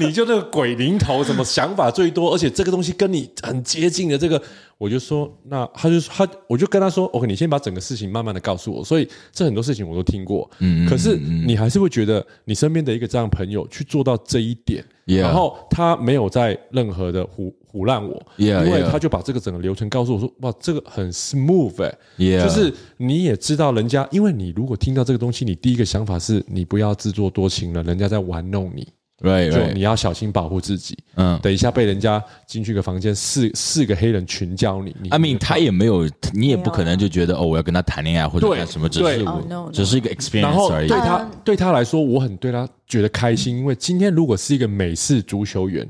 [0.00, 4.42] 你就那个鬼灵头，什么想法最多，而且这个东西跟你很接近的这个。
[4.78, 8.84] 我就说，那他就他，我就跟他说，OK，你先把整个事情慢慢的告诉我。
[8.84, 15.22] 所以这很多事情我都听过，嗯，可是你还是会觉得你身边的一个这样朋友去做到这一点，yeah.
[15.22, 22.44] 然后他没有在任何的胡胡乱我，yeah, 因为他就把这个整个流程告诉我说，哇，这个很 smooth，哎，yeah.
[22.44, 28.86] 就是你也知道人家，因为你如果听到这个东西，你第一个想法是你不要自作多情了，人家在玩弄你。
[29.18, 30.96] 对，就你要小心保护自己。
[31.14, 34.94] 嗯，等一下被人家进去个房间，四四个黑人群教你。
[35.08, 40.88] I mean，他也没有，你也不可能就觉得哦，我要跟他谈恋爱或者干什么，只是我只是一个 experience 而已。
[40.88, 45.88] 对他对他来说，我很对他觉得开心，因为今天如果是一个美式足球员，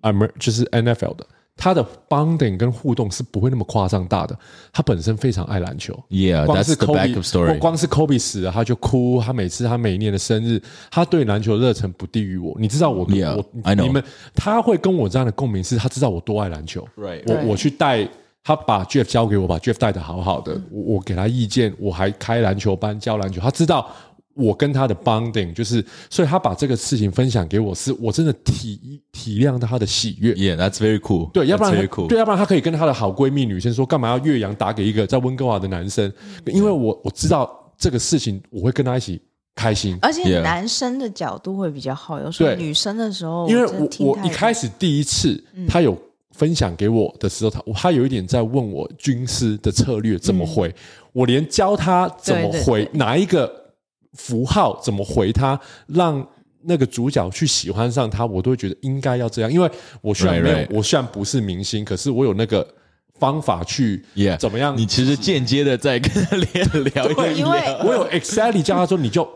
[0.00, 1.26] 啊，就是 NFL 的。
[1.56, 4.36] 他的 bonding 跟互动是不会那么夸张大的。
[4.72, 9.22] 他本身非常爱篮球，Yeah，光是 Kobe，光是 Kobe 死了他就哭。
[9.24, 12.54] 他每次他每一年的生日，他对篮球热忱不低于我。
[12.58, 14.02] 你知道我，yeah, 我.你们
[14.34, 16.86] 他会跟我这样的共鸣，是他知道我多爱篮球。
[16.96, 18.08] Right，我我去带
[18.42, 20.60] 他把 Jeff 交给我，把 Jeff 带的好好的。
[20.70, 23.40] 我我给他意见，我还开篮球班教篮球。
[23.40, 23.88] 他知道
[24.34, 30.34] 我跟他的 bonding，就是所以他把这个事情分享给我，是我真的体体谅到他的喜悦。
[30.34, 31.30] Yeah，that's very cool。
[31.30, 32.06] 对，要不然 very cool。
[32.08, 36.12] 对，要不然他可以跟他的好闺蜜女生说，干嘛要岳阳打给一个在温哥华的男生？
[36.46, 39.20] 因为我我知道这个事情，我会跟他一起。
[39.56, 42.18] 开心，而且男生的角度会比较好。
[42.18, 45.96] 有时候女生的时候，因为我我一开始第一次他有
[46.32, 50.74] 分享给我的时候，他他有一点在问我军师的策略怎么回，
[51.12, 53.48] 我连教他怎么回哪一个
[54.14, 56.26] 符号怎么回他，让
[56.62, 59.52] 那个主角去喜欢上他，我都会觉得应该要这样。
[59.52, 62.66] 因为我虽然没有，我虽然不是明星，可是我有那个。
[63.20, 64.04] 方法去
[64.40, 64.76] 怎么样？
[64.76, 69.26] 你其实间接的在跟他聊聊一聊，因为我有 exactly 教他说，你就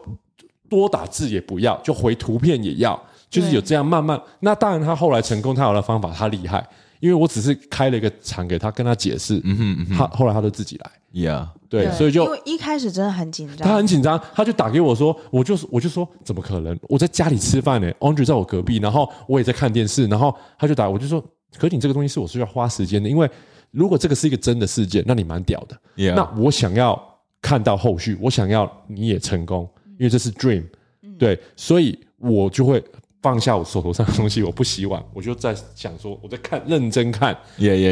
[0.68, 3.01] 多打字也不要，就回图片也要，
[3.31, 4.20] 就是有这样慢慢。
[4.41, 6.66] 那当然，他后来成功，他有了方法，他厉害。
[7.01, 9.40] 因为我只是开了一个场给他，跟他解释。
[9.44, 10.90] 嗯哼，嗯哼，他后来他就自己来。
[11.12, 16.78] Yeah，对，所以就因为一开始真的很紧张，他很紧张，他就打给我说，我就我就说怎么可能？
[16.82, 21.20] 我在家里吃饭呢，Andre 在我隔壁，然后我也在看电视，然后他就打，我就说，
[21.57, 23.28] 可是你这个东西是我是要花时间的，因为。
[23.70, 25.78] 如果这个是一个真的事件，那你蛮屌的。
[25.94, 26.14] Yeah.
[26.14, 26.99] 那我想要
[27.42, 29.68] 看到后续，我想要你也成功，
[29.99, 30.64] 因为这是 dream，
[31.18, 32.82] 对，所以我就会
[33.23, 37.37] 放下我手头上的东西，我不洗碗，我就在想说，我在看，认真看.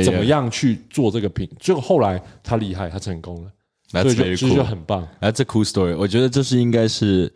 [0.05, 1.49] 怎么样去做这个品。
[1.61, 5.07] 结果后来他厉害，他成功了所以就.就很棒。
[5.21, 5.97] That's a cool story。
[5.97, 7.33] 我觉得这是应该是。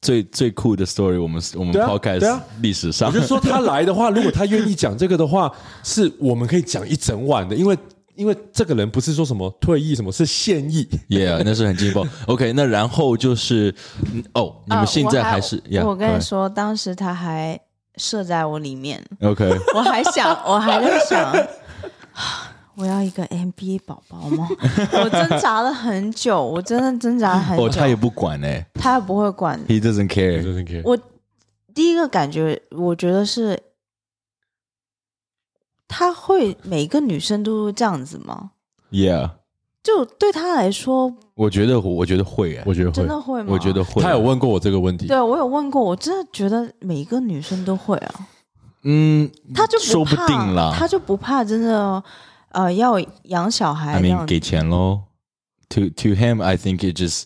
[0.00, 5.50] 最最酷的 story，我们我们 podcast 历史上，我就说他来的话，如果他愿意讲这个的话，
[5.82, 7.74] 是我们可以讲一整晚的，因为
[8.14, 12.04] 因为这个人不是说什么退役什么，是现役，Yeah，那是很劲爆。
[12.26, 13.74] OK，那然后就是
[14.34, 17.58] 哦，你们现在还是，我跟你说，当时他还
[17.96, 21.34] 射在我里面，OK， 我还想，我还在想。
[22.76, 24.48] 我要一个 NBA 宝宝吗？
[24.92, 27.64] 我挣扎了很久，我真的挣扎了很久。
[27.64, 29.56] 哦，他也不管哎、欸，他也不会管。
[29.68, 30.42] He doesn't care.
[30.42, 30.82] He doesn't care.
[30.84, 30.98] 我
[31.72, 33.56] 第一个感觉，我觉得是
[35.96, 38.50] 他会每个女生都这样子吗
[38.90, 39.30] ？Yeah，
[39.80, 43.52] 就对他来说，我觉得我觉得会、欸，我觉得会真的会吗？
[43.52, 44.02] 我觉得会。
[44.02, 48.14] 他有问过我这个问题，对我有问过，我真的觉得每一个女生都会啊。
[48.82, 52.02] 嗯，他就不怕，说不定啦，他就不怕，真的。
[52.50, 55.02] 呃，要养小孩，I mean, 给钱喽。
[55.70, 57.24] To to him, I think it just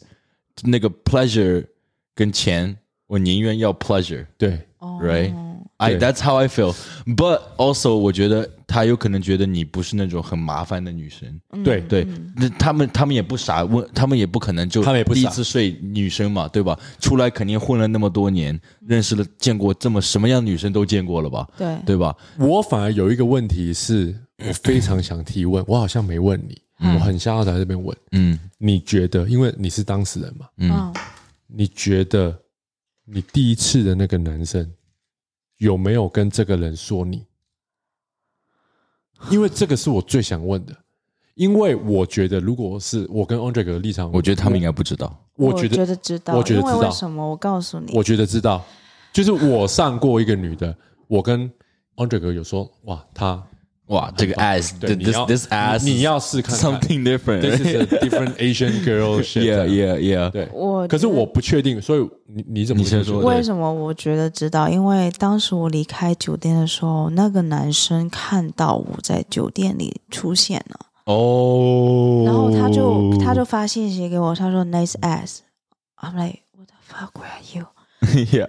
[0.62, 1.66] 那个 pleasure
[2.14, 4.26] 跟钱，我宁愿要 pleasure。
[4.38, 5.34] 对，right?
[5.78, 6.74] I that's how I feel.
[7.06, 11.40] But also，我觉得他有可能觉得你不是那种很麻烦的女生。
[11.64, 12.06] 对对，
[12.36, 16.78] 那他们他们也不傻，问他们也不可能就他们也不第一次睡女生嘛，对吧？
[17.00, 21.48] 出来肯定混了那么多年，认识了见过这么什么样的女生都见过了吧？
[21.56, 22.14] 对对吧？
[22.38, 24.14] 我反而有一个问题是。
[24.46, 27.96] 我非常想提问，我好像没问你，嗯、我很想要在这边问。
[28.12, 30.94] 嗯，你觉得，因为你是当事人嘛，嗯，
[31.48, 32.40] 你觉得
[33.04, 34.64] 你第一次的那个男生
[35.58, 37.24] 有没有跟这个人说你？
[39.30, 40.74] 因为这个是我最想问的，
[41.34, 45.24] 因为我觉得，如果是我跟 Andre 的立场，我觉得他们应该不知道。
[45.34, 46.78] 我觉得知道，我觉得知道。
[46.78, 47.28] 为什么？
[47.28, 48.64] 我告诉你，我觉得知道，
[49.12, 51.50] 就是我上过一个女的，我跟
[51.96, 53.44] Andre 哥有说，哇，他。
[53.88, 57.40] 哇，这个 ass，this this ass，你要试看 something different。
[57.40, 59.44] This is a different Asian girl shit。
[59.44, 60.30] Yeah, yeah, yeah。
[60.30, 63.20] 对，我可是我不确定，所以你你怎么先说？
[63.20, 64.68] 为什么我觉得知道？
[64.68, 70.80] 因为当时我离开酒店的时候，那个男生看到我在酒店里出现了。
[71.06, 72.24] 哦。
[72.26, 75.38] 然后他就他就发信息给我，他说 Nice ass。
[75.96, 77.64] I'm like What the fuck are you？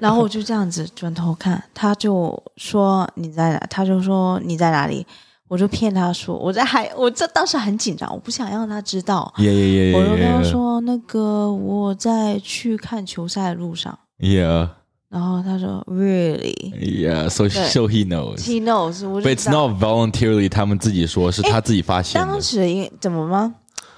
[0.01, 3.57] 然后我就这样子转头看，他就说你在哪？
[3.69, 5.07] 他就说你在哪里？
[5.49, 9.33] 我就骗他说我在海，我这当时很紧张，我不想让他知道。
[9.35, 13.97] Yeah, yeah, yeah, 我就跟他说那个我在去看球赛的路上。
[14.19, 14.69] Yeah.
[15.09, 16.53] 然后他说 Really?
[16.71, 17.29] Yeah.
[17.29, 18.37] So so he knows.
[18.41, 19.01] He knows.
[19.01, 20.47] But it's not voluntarily.
[20.47, 22.27] 他们自己说是他自己发现的。
[22.27, 23.55] 当时因怎么吗？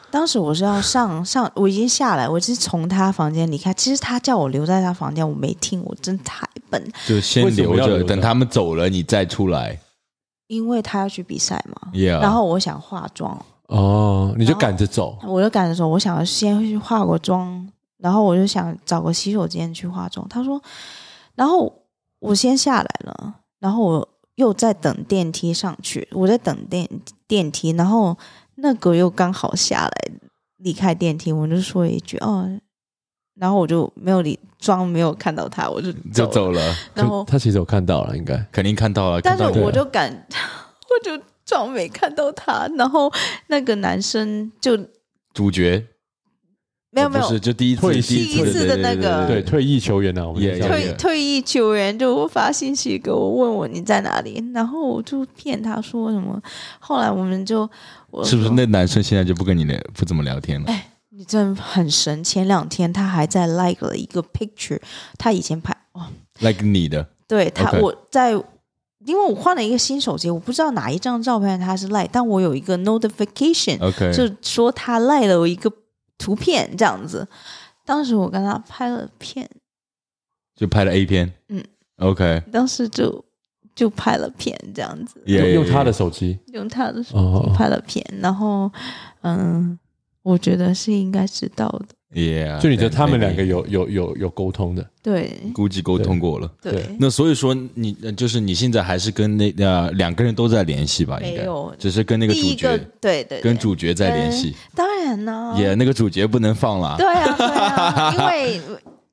[0.10, 3.74] 当时我是要上上，我已经下来，我是从他房间离开。
[3.74, 6.82] 其实他叫我留在他房间，我没听，我真太笨。
[7.06, 9.78] 就先留着，留着等他们走了，你再出来。
[10.52, 12.20] 因为他要去比赛嘛，Yeah.
[12.20, 17.66] 然后我想化妆哦，你就赶着走，我就赶着走，我想先去化个妆，
[18.00, 20.28] 然后我就想找个洗手间去化妆。
[20.28, 20.62] 他说，
[21.36, 21.74] 然后
[22.20, 26.86] 我先下来了，然后我又在等电梯上去，我在等电
[27.30, 28.18] 电梯，然后
[28.56, 30.12] 那个又刚好下来
[30.58, 32.60] 离开电梯，我就说一句哦。
[33.36, 36.62] 然后我就没有理装，没有看到他，我就就走了。
[36.94, 39.22] 然后他其实有看到了，应该肯定看到了。
[39.22, 42.68] 但是我就敢，我就装没看到他。
[42.78, 43.12] 然后
[43.48, 44.78] 那个男生就
[45.34, 45.84] 主角
[46.92, 56.40] 没有没有，是就第一次退第一次的那个对退役球员呢，我们退退役球员就发信息给我问我你在哪里，然后我就骗他说什么，
[56.80, 57.68] 后来我们就
[58.26, 60.68] 是不是那男生现在就不跟你聊不怎么聊天了？
[60.68, 64.82] 哎，你真的很神，前两天他还在 like 了一个 picture，
[65.18, 66.08] 他以前拍哦
[66.40, 68.42] ，like 你的，对他我在。
[69.08, 73.80] 因为我换了一个新手机，我不知道哪一张照片他是 like，，但我有一个 notification，
[74.14, 75.74] 就说他 like 了我一个
[76.20, 77.28] 图片这样子。
[77.84, 79.50] 当时我跟他拍了片，
[80.56, 81.34] 就拍了 A 片。
[81.48, 81.64] 嗯
[81.98, 82.44] ，OK。
[82.52, 83.26] 当时就
[83.74, 88.72] 就拍了片这样子，用用他的手机，用他的手机拍了片，然后
[89.22, 89.80] 嗯，
[90.24, 91.96] 我觉得是应该知道的。
[92.14, 94.86] Yeah，就你觉得他们两个有有有有沟通的？
[95.02, 96.52] 对，估计沟通过了。
[96.62, 101.18] 对，那所以说你就是你现在还是跟那呃两个人都在联系吧？
[101.22, 104.54] 应该没有，只是跟那个主角对对，跟主角在联系。
[104.76, 106.98] 当然呢，也那个主角不能放了。
[106.98, 108.62] 对啊，对啊， 因为。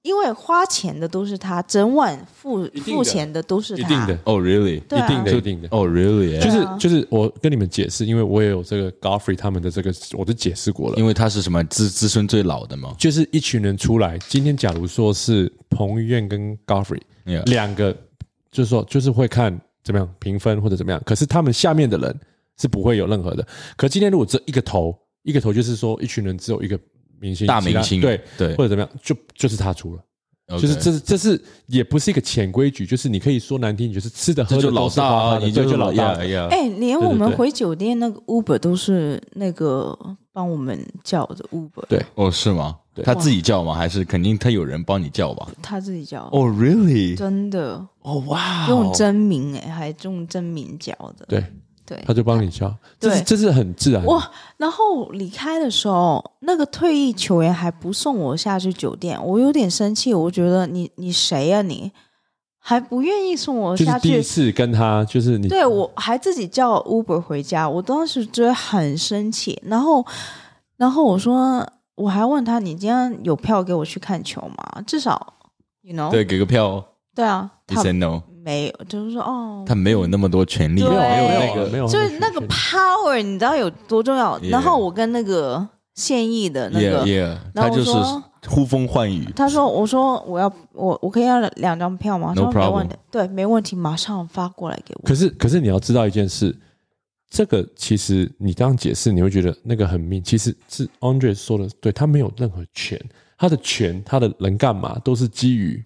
[0.03, 3.83] 因为花钱的都是他，整晚付付钱的都是他。
[3.83, 4.77] 一定的哦、oh,，really？
[4.77, 5.69] 一定的，一定的。
[5.69, 6.41] 哦、oh,，really？
[6.41, 10.97] 就是就是，我跟你们解释，因为我也有这个 Godfrey 他们的这个，我都解释过了。
[10.97, 12.95] 因为他是什么资资深最老的嘛？
[12.97, 17.45] 就是一群人出来，今天假如说是彭于晏跟 Godfrey Yeah.
[17.47, 17.93] 两个，
[18.51, 22.19] 就是说就是会看怎么样评分或者怎么样，可是他们下面的人
[22.57, 23.47] 是不会有任何的。
[23.77, 26.79] 可今天如果这一个头，一个头就是说一群人只有一个。
[27.21, 30.03] 明星大明星对对，或者怎么样，就就是他出了
[30.49, 30.61] ，Okay.
[30.61, 36.12] 就是这是这是也不是一个潜规矩，就是你可以说难听，就是吃的喝的就老大啊，你就老大。
[36.51, 39.97] 哎，连我们回酒店那个 Uber 都是那个
[40.33, 41.87] 帮我们叫的 Uber。
[41.89, 42.77] 对，哦，是吗？
[43.05, 43.75] 他自己叫吗？
[43.75, 45.49] 还是肯定他有人帮你叫吧？
[45.62, 46.29] 他自己叫。
[46.33, 47.16] 哦，Really？
[47.16, 47.87] 真的？
[48.03, 48.66] 哦，哇！
[48.69, 51.25] 用真名哎，还用真名叫的。
[51.29, 51.45] 对。
[51.89, 52.68] 对，他就帮你叫，
[53.01, 54.05] 对这是这是很自然。
[54.05, 60.12] 哇，然后离开的时候，那个退役球员还不送我下去酒店，我有点生气。
[60.12, 61.62] 我觉得你你谁呀？
[61.62, 61.91] 你
[62.59, 64.11] 还不愿意送我下去？
[64.11, 69.59] 第一次跟他就是你，对，我还自己叫 Uber 回家，我当时觉得很生气。
[69.64, 70.05] 然后，
[70.76, 74.82] 然后我说，我还问他，你今天有票给我去看球吗？
[74.86, 75.34] 至少
[75.80, 76.84] ，you know，对，给个票。
[77.14, 78.20] 对啊，他 said no。
[78.45, 84.39] 没有，就是说哦，他没有那么多权利，没有没有那个，没有，就是那个 power，你知道有多重要？
[84.51, 87.91] 然后我跟那个现役的那个，他就是
[88.47, 89.28] 呼风唤雨。
[89.34, 96.57] 他说：“我说我要我我可以要两张票吗？”他说：“没问题，对，没问题，马上发过来给我。”可是可是你要知道一件事，
[97.28, 100.22] 这个其实你这样解释，你会觉得那个很命。
[100.22, 102.99] 其实是 Andre 说的，对，他没有任何权，
[103.36, 105.84] 他的权，他的能干嘛都是基于。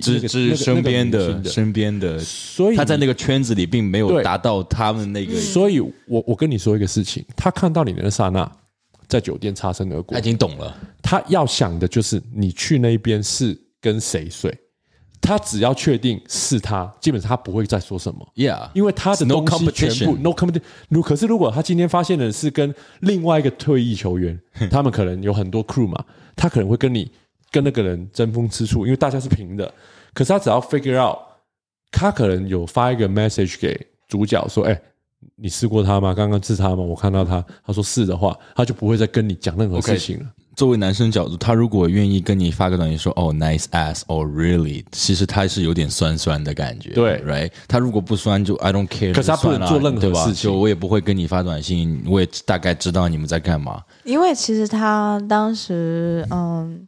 [0.00, 5.34] 只只身边的身边的，所以他在那个圈子里并没有达到他们那个。
[5.34, 5.92] 所以我
[6.26, 8.50] 我跟你说一个事情，他看到你的那刹那，
[9.06, 10.74] 在酒店擦身而过，他已经懂了。
[11.02, 14.56] 他要想的就是你去那边是跟谁睡，
[15.20, 18.26] 他只要确定是他，基本上他不会再说什么。
[18.34, 20.62] Yeah，因为他的东西全部 no competition。
[20.88, 24.40] 如可是如果他今天发现的是跟另外一个退役球员，
[24.70, 26.02] 他们可能有很多 crew 嘛，
[26.34, 27.10] 他可能会跟你。
[27.52, 29.72] 跟那个人争风吃醋，因为大家是平的。
[30.12, 31.18] 可是他只要 figure out，
[31.92, 33.78] 他可能有发一个 message 给
[34.08, 34.82] 主角说：“哎，
[35.36, 36.12] 你试过他吗？
[36.12, 36.82] 刚刚是他吗？
[36.82, 40.26] 我看到他。”他说是的话，他就不会再跟你讲任何事情了。
[40.54, 46.90] 作为男生角度，他如果愿意跟你发个短信说：“哦，nice ass，哦，really？” 其实他是有点酸酸的感觉。
[46.90, 47.50] 对，right？
[47.66, 49.14] 他如果不酸，就 I don't care。
[49.14, 53.82] 可是他不能做任何事情，就我也不会跟你发短信，我也大概知道你们在干嘛。
[54.04, 56.86] 因为其实他当时，嗯。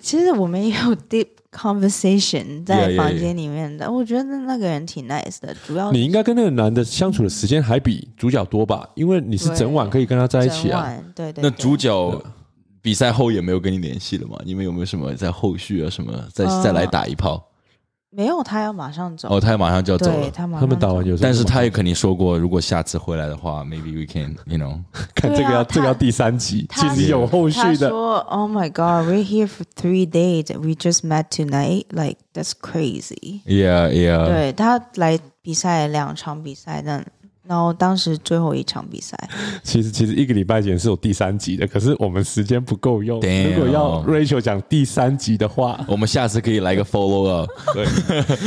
[0.00, 3.94] 其实我们也有 deep conversation 在房间里面的，yeah, yeah, yeah.
[3.94, 5.54] 我觉得那个人挺 nice 的。
[5.64, 8.86] 主要你应该跟那个男的相处的时间还比主角多吧？
[8.96, 10.92] 因为你是整晚可以跟他在一起啊。
[11.14, 11.42] 对对，对。
[11.44, 12.20] 那主角
[12.86, 14.38] 比赛后也没有跟你联系了吗？
[14.44, 15.90] 你们有没有什么在后续啊？
[15.90, 17.44] 什么再再来打一炮？
[18.10, 19.28] 没有，他要马上走。
[19.28, 20.30] 哦，他要马上就要走了。
[20.30, 24.78] 他，他们打完就，但是他也肯定说过，如果下次回来的话，maybe we can，you know，
[25.16, 27.66] 看这个要这个要第三集，其实有后续的。
[27.66, 30.56] 他说：“Oh my God, we're here for three days.
[30.56, 31.86] We just met tonight.
[31.90, 34.26] Like that's crazy.” Yeah, yeah。
[34.26, 37.04] 对，他来比赛两场比赛的。
[37.48, 39.16] 然后当时最后一场比赛，
[39.62, 43.20] 其实其实一个礼拜前是有第三集的，可是我们时间不够用。
[43.20, 43.54] Damn.
[43.54, 47.50] 如果要 Rachel 讲第三集的话，我们下次可以来个 follow up。
[47.72, 47.86] 对，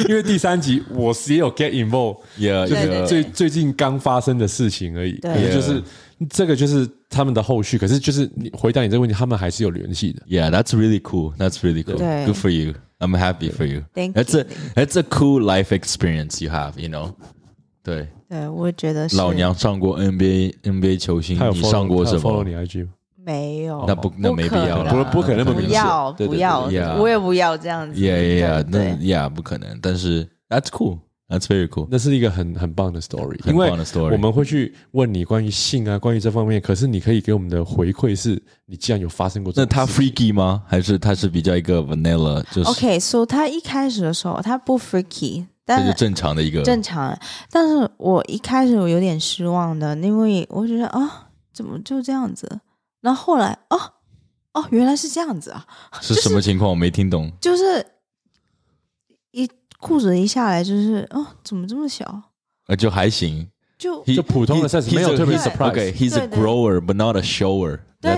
[0.10, 5.14] 因为第三集我是也有 get involved，yeah, 就是最最近刚发生的事情而已。
[5.20, 5.82] 对，就是
[6.30, 7.78] 这个就是他们的后续。
[7.78, 10.22] 可是就是你回答你这个问题，他们还是有联系的。
[10.28, 11.34] Yeah, that's really cool.
[11.38, 11.98] That's really cool.
[11.98, 12.74] Good for you.
[13.00, 13.86] I'm happy for you.
[13.94, 14.22] Thank you.
[14.22, 14.46] That's a
[14.76, 16.74] that's a cool life experience you have.
[16.78, 17.14] You know.
[17.82, 18.10] 对。
[18.30, 22.92] 对，我觉得是老娘上过 NBA NBA 球星，你上过什么？follow 你 IG 吗？
[23.26, 25.82] 没有，那不那没必要了，不不可能那么明显，
[26.18, 28.00] 不要不要，我也不要这样子。
[28.00, 31.00] Yeah yeah，那 Yeah 不可能，但是 That's cool。
[31.28, 34.06] That's very cool，那是一个很很棒的 story，很棒的 story。
[34.06, 40.64] 因为我们会去问你关于性啊，关于这方面，可是你可以给我们的回馈是，你既然有发生过这，那他 freaky 吗？
[40.66, 42.44] 还是他是比较一个 vanilla？
[42.52, 45.46] 就是 OK，so、okay, 他一开始的时候他不 freaky，
[45.78, 47.18] 但是正常的一个正常。
[47.52, 52.60] 但是我一开始我有点失望的，因为我觉得啊，怎么就这样子？
[53.02, 53.80] 然后后来哦
[54.54, 55.66] 哦，原来是这样子啊，
[56.02, 56.68] 是什么情况？
[56.68, 57.86] 就是、我没听懂，就是
[59.32, 59.50] 一。
[59.82, 62.04] 裤子一下来就是哦，怎么这么小？
[62.68, 65.70] 呃，就还行，就就普通的 size，没有特别 surprise。
[65.70, 67.80] OK，he's a grower but not a shower。
[68.02, 68.12] 对，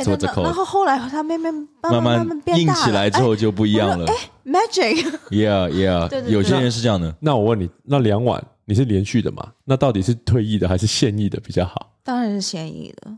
[0.43, 4.07] 然后后来他慢慢慢慢硬起来之后就不一样了。
[4.07, 4.15] 哎
[4.45, 5.19] ，magic。
[5.29, 6.29] Yeah, yeah。
[6.29, 7.15] 有些人是这样的。
[7.19, 9.53] 那我问你，那两晚你是连续的吗？
[9.65, 11.97] 那到底是退役的还是现役的比较好？
[12.03, 13.17] 当然是现役的。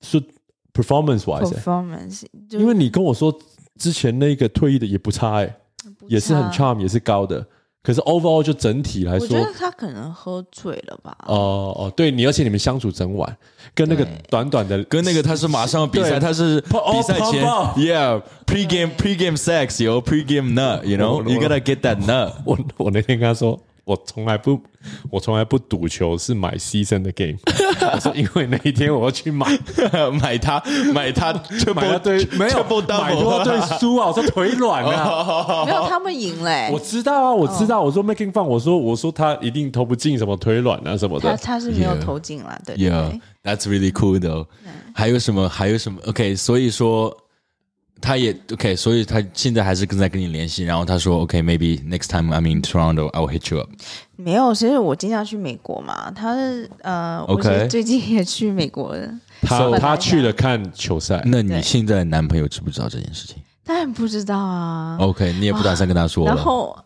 [0.00, 0.22] 是
[0.72, 2.24] performance wise，performance。
[2.50, 3.36] 因为你跟我说
[3.78, 5.56] 之前那个退役的也不差哎，
[6.08, 7.46] 也是很 charm，也是高的。
[7.86, 11.16] 可是 overall 就整体来说，我觉得他可能喝醉了吧。
[11.28, 13.36] 哦哦，对你，而且你们相处整晚，
[13.76, 17.44] 跟那个短短的，跟那个他是马上比赛，他是比赛前
[17.76, 22.32] ，Yeah，pre-game pre-game sex 有 pre-game nut，you know，you gotta get that nut。
[22.44, 23.56] 我我那天跟他说。
[23.86, 24.60] 我从来不，
[25.12, 27.38] 我从来不赌球，是买 season 的 game。
[27.92, 29.46] 我说，因为那一天我要去买
[30.20, 30.60] 买它，
[30.92, 34.08] 买它就买它对，没有买多对输啊！
[34.08, 36.68] 我说腿软啊， 没有他们赢嘞。
[36.72, 37.80] 我知道啊，我知道。
[37.80, 41.30] 我说 making fun，我说我说他一定投不进，什么腿软啊什么的。
[41.30, 42.74] 他他是没有投进啦，对。
[42.74, 44.46] Yeah，that's really cool though。
[44.96, 45.48] 还有什么？
[45.48, 47.16] 还有什么？OK，所以说。
[48.00, 50.64] 他也 OK，所以他现在还是跟在跟你联系。
[50.64, 53.70] 然后他说：“OK，maybe、okay, next time I'm in Toronto, I will hit you up。”
[54.16, 56.10] 没有，其实我经常去美国嘛。
[56.10, 56.36] 他
[56.82, 59.08] 呃，OK，最近也去美国了。
[59.42, 61.22] 他他去了看球赛。
[61.24, 63.36] 那你现在的男朋友知不知道这件事情？
[63.64, 64.96] 当然不知道啊。
[65.00, 66.34] OK，你也不打算跟他说了。
[66.34, 66.70] 然后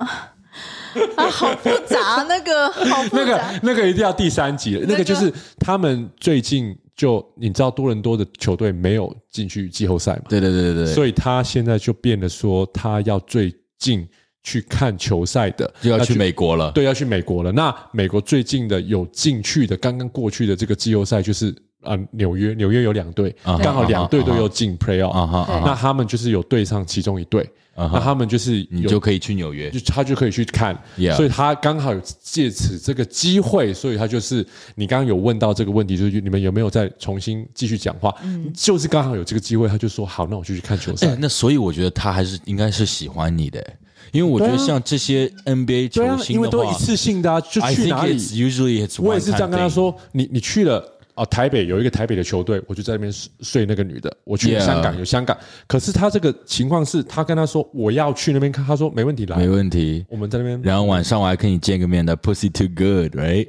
[1.17, 4.81] 啊，好复杂，那个好复杂， 那个那个一定要第三集了。
[4.83, 6.77] 那个、那个就是他们最近。
[7.01, 10.25] 就你知道多伦多的球队没有进去季后赛嘛？
[10.29, 14.07] 对对对对对，所以他现在就变得说，他要最近
[14.43, 16.71] 去看球赛的，就要去美国了。
[16.73, 17.51] 对，要去美国了。
[17.53, 27.49] 那美国最近的有进去的，刚刚过去的这个季后赛就是啊，纽约，纽约有两队，刚好两队都有进 playoff 啊，那他们就是有对上其中一队。
[27.77, 30.79] 那他们就是你就可以去纽约，就他就可以去看
[31.17, 38.15] 所以他刚好有借此这个机会，所以他就是你刚刚有问到这个问题，就是你们有没有再重新继续讲话？
[38.23, 41.07] 嗯，就是刚好有这个机会，他就说好，那我就去看球赛。
[41.07, 43.65] 欸，那所以我觉得他还是应该是喜欢你的，
[44.13, 50.85] 因为我觉得像这些 NBA 球星的话，因为都一次性的啊，就去哪里？Usually 我也是这样跟他说，你你去了。
[51.15, 54.11] 哦，台北有一个台北的球队，我就在那边睡那个女的。
[54.25, 55.37] 我去香港.有香港，
[55.67, 60.05] 可是他这个情况是他跟他说我要去那边看，他说没问题啦，没问题。
[60.09, 63.49] 我们在那边，然后晚上我还跟你见个面的，Pussy too good，right？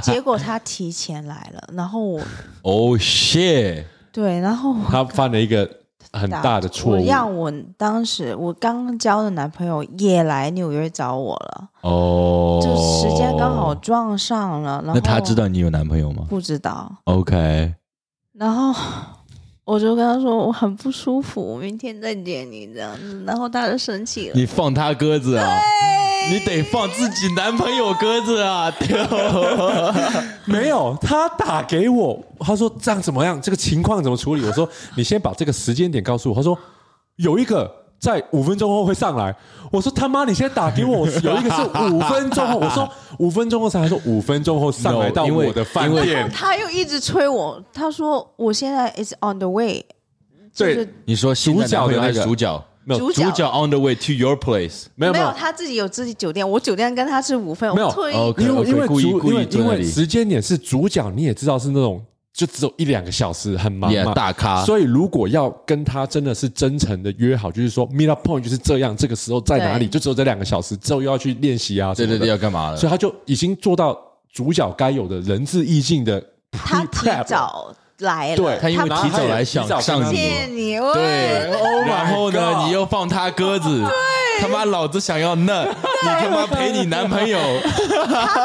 [0.00, 2.20] 结果他提前来了，然后我，
[2.62, 3.84] Oh shit！
[4.12, 5.83] 对，然后他犯了一个。
[6.14, 11.68] 很大的错误，让我当时我刚交的男朋友也来纽约找我了。
[11.82, 14.80] 哦，就时间刚好撞上了。
[14.84, 16.24] 然后那他知道你有男朋友吗？
[16.30, 16.90] 不知道。
[17.04, 17.74] OK。
[18.32, 18.72] 然后
[19.64, 23.22] 我就跟他说我很不舒服，我明天再见你这样子。
[23.26, 24.34] 然后他就生气了。
[24.34, 25.58] 你放他鸽子啊？
[26.30, 28.70] 你得放自己男朋友鸽子啊！
[28.70, 28.96] 丢
[30.44, 33.40] 没有，他打给我，他说这样怎么样？
[33.40, 34.44] 这个情况怎么处理？
[34.44, 36.34] 我说你先把这个时间点告诉我。
[36.34, 36.58] 他说
[37.16, 39.34] 有一个在五分钟后会上来。
[39.70, 42.58] 我说他妈，你先打给我，有一个是五分钟后。
[42.58, 46.30] 我说五分钟后上来，说五分钟后上来到我的饭店。
[46.30, 49.84] 他又一直催我，他说我现在 is on the way。
[50.56, 52.64] 对，你说主角的那个主角。
[52.84, 57.88] 没有主角，主角 on the way to your place，没有没有，他自己有自己酒店，我酒店跟他是五分，没有，
[58.38, 72.76] 因为因为主因为因为时间点是主角，你也知道是那种就只有一两个小时，很忙嘛，大咖，所以如果要跟他真的是真诚的约好，就是说 meet up point 就是这样，这个时候在哪里，就只有这两个小时之后又要去练习啊，对对对，要干嘛了？
[72.76, 73.96] 所以他就已经做到
[74.32, 76.20] 主角该有的仁至义尽的
[76.52, 77.24] prep。
[77.98, 80.18] 来了，对他因为提早来想上你，
[80.50, 81.50] 你对，
[81.86, 87.38] 然后呢，你又放他鸽子， 对，他妈老子想要嫩，你他妈陪你男朋友，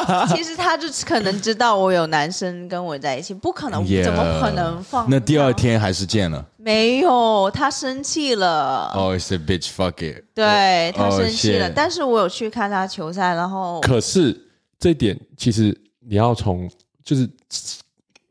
[0.06, 5.08] 他 其实他就可能知道我有男生跟我在一起，不可能，怎么可能放？
[5.10, 8.92] 那第二天还是见了，没有，他生气了。
[8.94, 10.26] Oh, it's a bitch, fuck it。
[10.36, 14.40] 对，他生气了，但是我有去看他球赛，然后可是
[14.80, 15.76] 这一点其实
[16.08, 16.70] 你要从
[17.04, 17.28] 就是。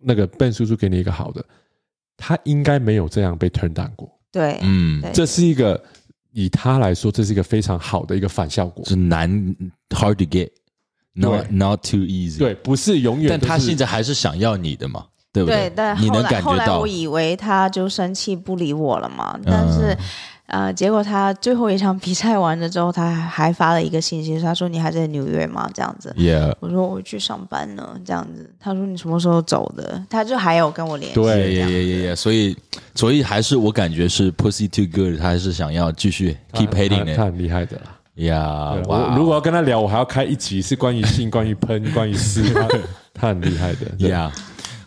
[0.00, 1.44] 那个 Ben 叔叔给你一个好的，
[2.16, 4.10] 他应该没有这样被 turn down 过。
[4.30, 5.82] 对，嗯，这是一个
[6.32, 8.84] 以他来说，这是一个非常好的一个反效果。
[8.84, 9.30] 是难
[9.90, 12.38] hard to get，not 对 not too easy。
[12.38, 19.96] 对，不是永远，但他现在还是想要你的嘛，对不对，但你后来能感觉到后来我以为他就生气不理我了嘛，但是。
[20.50, 26.14] 嗯呃，结果他最后一场比赛完了之后，他还发了一个信息，他说：“你还在纽约吗？”这样子。
[26.16, 26.54] Yeah.
[26.60, 28.50] 我说：“我去上班了。”这样子。
[28.58, 31.14] 他说：“你什么时候走的？”他就还有跟我联系。
[31.14, 32.56] 对，也也也也，所以
[32.94, 37.14] 所以还是我感觉是 Pussy Too Good，他还是想要继续 keep hitting 的。
[37.14, 37.82] 他很厉害的啦。
[38.14, 42.68] 呀，我如果要跟他聊，我还要开一集是关于性、 关于喷、关于撕，他
[43.12, 44.08] 他很厉害的。
[44.08, 44.32] 呀。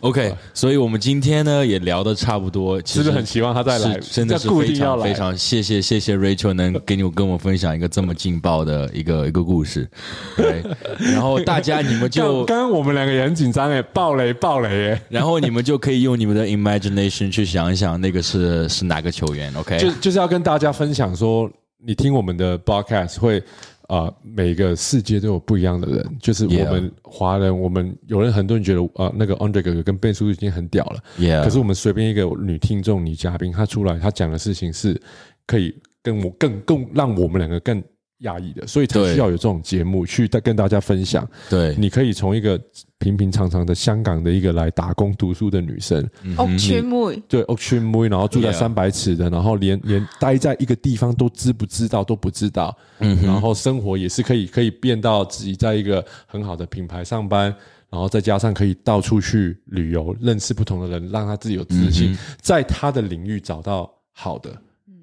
[0.02, 4.00] OK，所以我们今天呢也聊得差不多，其实是不是很希望他再来？
[4.00, 9.88] 真的是非常非常谢谢谢谢 Rachel 能给你跟我分享一个这么劲爆的一个一个故事。
[10.36, 10.60] 对，
[10.98, 19.54] 然后大家你们就刚刚我们两个也很紧张哎，爆雷爆雷哎，然后你们就可以用你们的 imagination 去想一想那个是是哪个球员。
[19.54, 21.48] OK，就就是要跟大家分享说，
[21.78, 23.40] 你听我们的 broadcast 会。
[23.88, 31.42] 啊、呃，每个世界都有不一样的人，就是我们华人.我们有人很多人觉得啊、呃，那个 Andre 哥哥跟叔叔已经很屌了，Yeah.
[31.42, 35.00] 可是我们随便一个女听众、女嘉宾，她出来，她讲的事情是
[35.46, 37.82] 可以跟我更更让我们两个更。
[38.22, 41.28] 压抑的，所以才需要有这种节目去跟大家分享。
[41.48, 42.60] 对，你可以从一个
[42.98, 46.02] 平平常常的香港的一个来打工读书的女生，
[46.38, 57.54] 屋村妹，对，屋村妹，然后住在三百尺的，然后连连待在一个地方都知不知道都不知道，嗯，然后生活也是可以可以变到自己在一个很好的品牌上班，
[57.90, 64.56] 然后再加上可以到处去旅游，认识不同的人，让他自己有自信，在他的领域找到好的，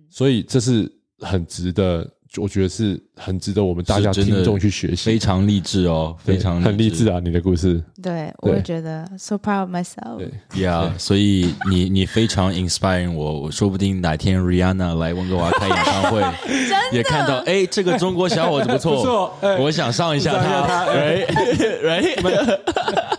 [0.10, 0.90] 所以这是
[1.20, 2.10] 很值得。
[2.38, 7.20] 我觉得是很值得我们大家听众去学习，非常励志哦，非常很励志啊！
[7.20, 10.18] 你的故事，对我也觉得 so proud of myself。
[10.18, 16.24] 对，Yeah，所以你你非常 inspiring 我，我说不定哪天 Rihanna 来温哥华开演唱会，
[16.94, 22.60] 也看到哎，这个中国小伙子不错，不错，我想上一下他，Right，Right。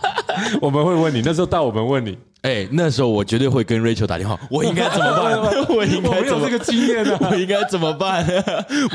[0.61, 5.37] 我们会问你，那时候到我们问你，哎，那时候我绝对会跟 Rachel 打电话，我应该怎么办？
[5.75, 7.17] 我应该怎么这个经验呢？
[7.21, 8.25] 我应该怎么办？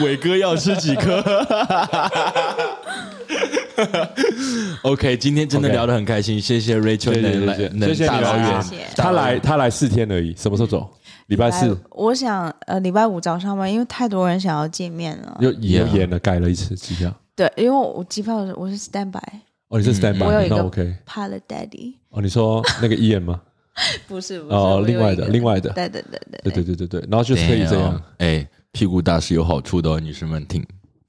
[0.03, 1.23] 伟哥要吃几颗？
[4.83, 8.65] OK，今天真的聊得很开心，谢谢 Rachel 能来，能大老远，
[8.97, 10.89] 他来他来四天而已，什么时候走？
[11.27, 11.77] 礼拜四。
[11.91, 17.13] 我想呃，礼拜五早上吧，因为太多人想要见面了，又又延了，改了一次机票。
[17.35, 19.21] 对，因为我机票我是 stand by。
[19.69, 21.95] 哦，你是 stand by，我有一个 OK，Pilot Daddy。
[22.11, 23.41] 哦，你说那个 Ian 吗？
[24.07, 30.64] 不是，不是哦，另外的，另外的，对对对对对对对对对，然后就是可以这样，哎，屁股大是有好处的哦，女生们听。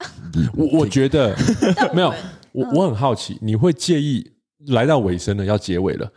[0.54, 1.34] 我我觉得
[1.94, 2.12] 没有，
[2.52, 4.28] 我我很好奇，你会介意
[4.66, 6.12] 来到尾声了，要结尾了，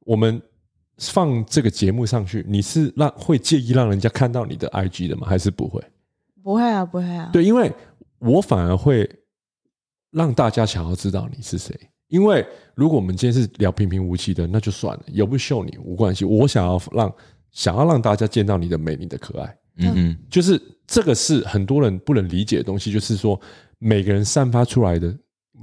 [0.00, 0.40] 我们
[0.98, 5.26] 放这个节目上去，你是让会介意让人家看到你的 IG 的吗？
[5.26, 5.82] 还是不会？
[6.42, 7.30] 不会啊，不会啊。
[7.32, 7.72] 对，因为
[8.18, 9.08] 我反而会。
[10.14, 11.74] 让大家想要知道你是谁，
[12.08, 12.46] 因为
[12.76, 16.24] 如果我们今天是聊平平无奇的，那就算了，有不秀你无关系。
[16.24, 17.12] 我想要让
[17.50, 23.38] 想要让大家见到你的美，你的可爱，嗯嗯，就是这个是很多人不能理解的东西，就是说
[23.80, 25.12] 每个人散发出来的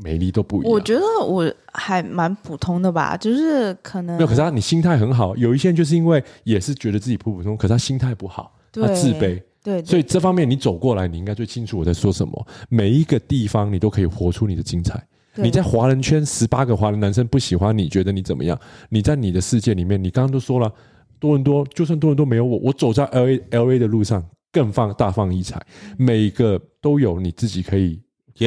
[0.04, 0.72] 美丽都不一样。
[0.74, 5.34] 我觉得我还蛮普通的吧，就是可能没有，可是他你心态很好。
[5.38, 9.42] 有一些人就是因为也是觉得自己普普通，可是他心态不好，他自卑。
[9.64, 12.48] 对，所以这方面你走过来，你应该最清楚我在说什么。
[12.68, 15.06] 每一个地方你都可以活出你的精彩。
[15.36, 18.60] 你在华人圈，十八个华人男生不喜欢你，觉得你怎么样？
[18.90, 20.74] 你在你的世界里面，你刚刚都说了，
[21.20, 25.62] 多伦多就算多伦多没有我，我走在 L A L A 的路上更放大放异彩。
[25.96, 28.02] 每一个都有你自己可以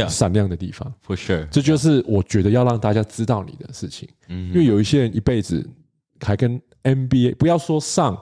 [0.09, 1.47] 闪亮的地方，For sure。
[1.49, 4.09] 这就是我觉得要让大家知道你的事情。
[4.29, 5.65] 嗯，因为有一些人一辈子
[6.21, 8.21] 还跟 N B A 不要说上。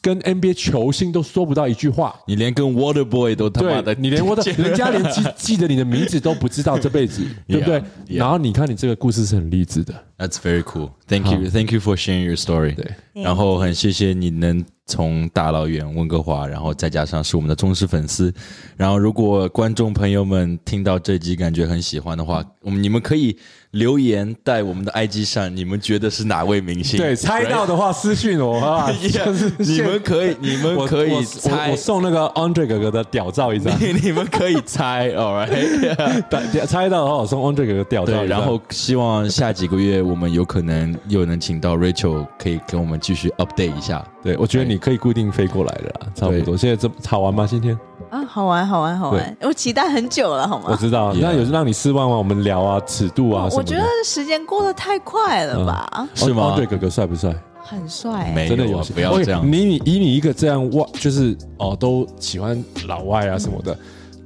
[0.00, 7.82] 跟 NBA 球星都说不到一句话，你连跟 Waterboy 都他妈的，你连 Water，人家连记 记得你的名字都不知道，这辈子对不对？
[8.06, 10.90] 然后你看你这个故事是很励志的，That's very cool.
[11.06, 12.74] Thank you, thank you for sharing your story.
[12.74, 18.32] 对，然后很谢谢你能从大老远温哥华，然后再加上是我们的忠实粉丝。
[18.76, 23.36] 然后如果观众朋友们听到这集感觉很喜欢的话，我们你们可以。
[23.74, 26.96] 留言在我们的 IG 上，你们觉得是哪位明星？
[26.98, 33.72] 对，猜到的话私信我啊， 就是你们可以，你们可以猜，我送那个 Andre 哥哥的屌照一张，
[34.02, 44.04] 你们可以猜， All right，猜到的话我送 Andre 哥哥屌照，然后希望下几个月我们有可能又能请到 Rachel，可以跟我们继续 update 一下。
[44.22, 46.56] 对，我觉得你可以固定飞过来的啦，差不多。
[46.56, 47.46] 现在这好玩吗？
[47.48, 47.76] 今天？
[48.10, 49.36] 啊，好玩，好玩，好玩！
[49.40, 50.66] 我期待很久了，好吗？
[50.68, 52.16] 我知道，那有让你失望吗？
[52.16, 56.08] 我们聊啊，尺度啊，我觉得时间过得太快了吧？
[56.14, 56.54] 是吗？
[56.56, 57.34] 对，哥哥帅不帅？
[57.66, 59.42] 很帅，没真的有，不要这样。
[59.50, 63.76] 你你以你一个这样外，就是哦，都喜欢老外啊什么的。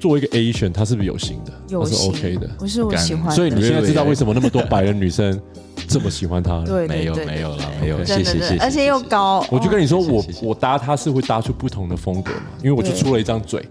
[0.01, 1.53] 作为一个 Asian，他是不是有型的？
[1.69, 3.31] 有型是 OK 的，不是我喜欢。
[3.31, 5.41] 所以你现在知道为什么那么多白人女生
[5.89, 6.64] 这么喜欢他了？
[6.66, 8.59] 对，没有没有了，没有，谢谢谢谢。
[8.59, 13.64] 而且又高，我就跟你说，我我搭他是会搭出不同的风格嘛，因为我就出了一张嘴。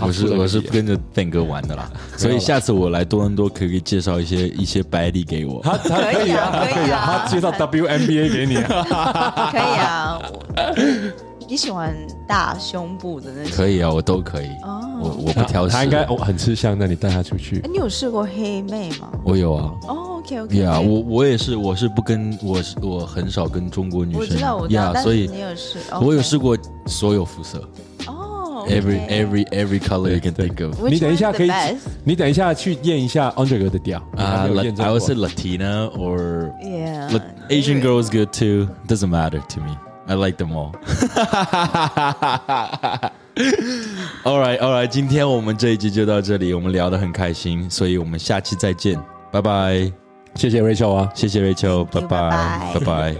[0.00, 5.60] 我是我是跟着 Ben 哥玩的啦，所以下次我来多伦多可以介绍一些一些白领给我。
[5.62, 10.22] 他他可以啊，可以啊，他介绍 WNBA 给你啊， 可以啊。
[11.48, 11.94] 你喜欢
[12.26, 13.52] 大胸部的那种？
[13.52, 14.48] 可以啊，我都可以。
[14.62, 15.74] 哦，我我不挑食。
[15.74, 17.62] 他应该哦很吃香的，你带他出去。
[17.70, 19.10] 你有试过黑妹吗？
[19.24, 19.72] 我有啊。
[19.88, 20.58] 哦，OK OK。
[20.58, 24.20] 呀，我我也是，我是不跟我是我很少跟中国女生。
[24.20, 24.94] 我知道，我知道。
[25.02, 25.78] 所以你有试？
[26.00, 27.58] 我有试过所有肤色。
[28.06, 28.30] 哦。
[28.66, 30.88] Every every every color you can think of。
[30.88, 31.50] 你等一下可以，
[32.02, 34.48] 你等一下去验一下 Andre 哥的调啊。
[34.48, 37.10] I was Latina or yeah
[37.50, 38.68] Asian girls good too.
[38.88, 39.76] Doesn't matter to me.
[40.06, 40.72] I like them all.
[44.24, 44.86] All right, all right.
[44.86, 49.00] 今天我们这一集就到这里，我们聊得很开心，所以我们下期再见，
[49.32, 49.90] 拜拜。
[50.34, 53.16] 谢谢 Rachel 啊，谢谢 Rachel，拜拜，拜拜。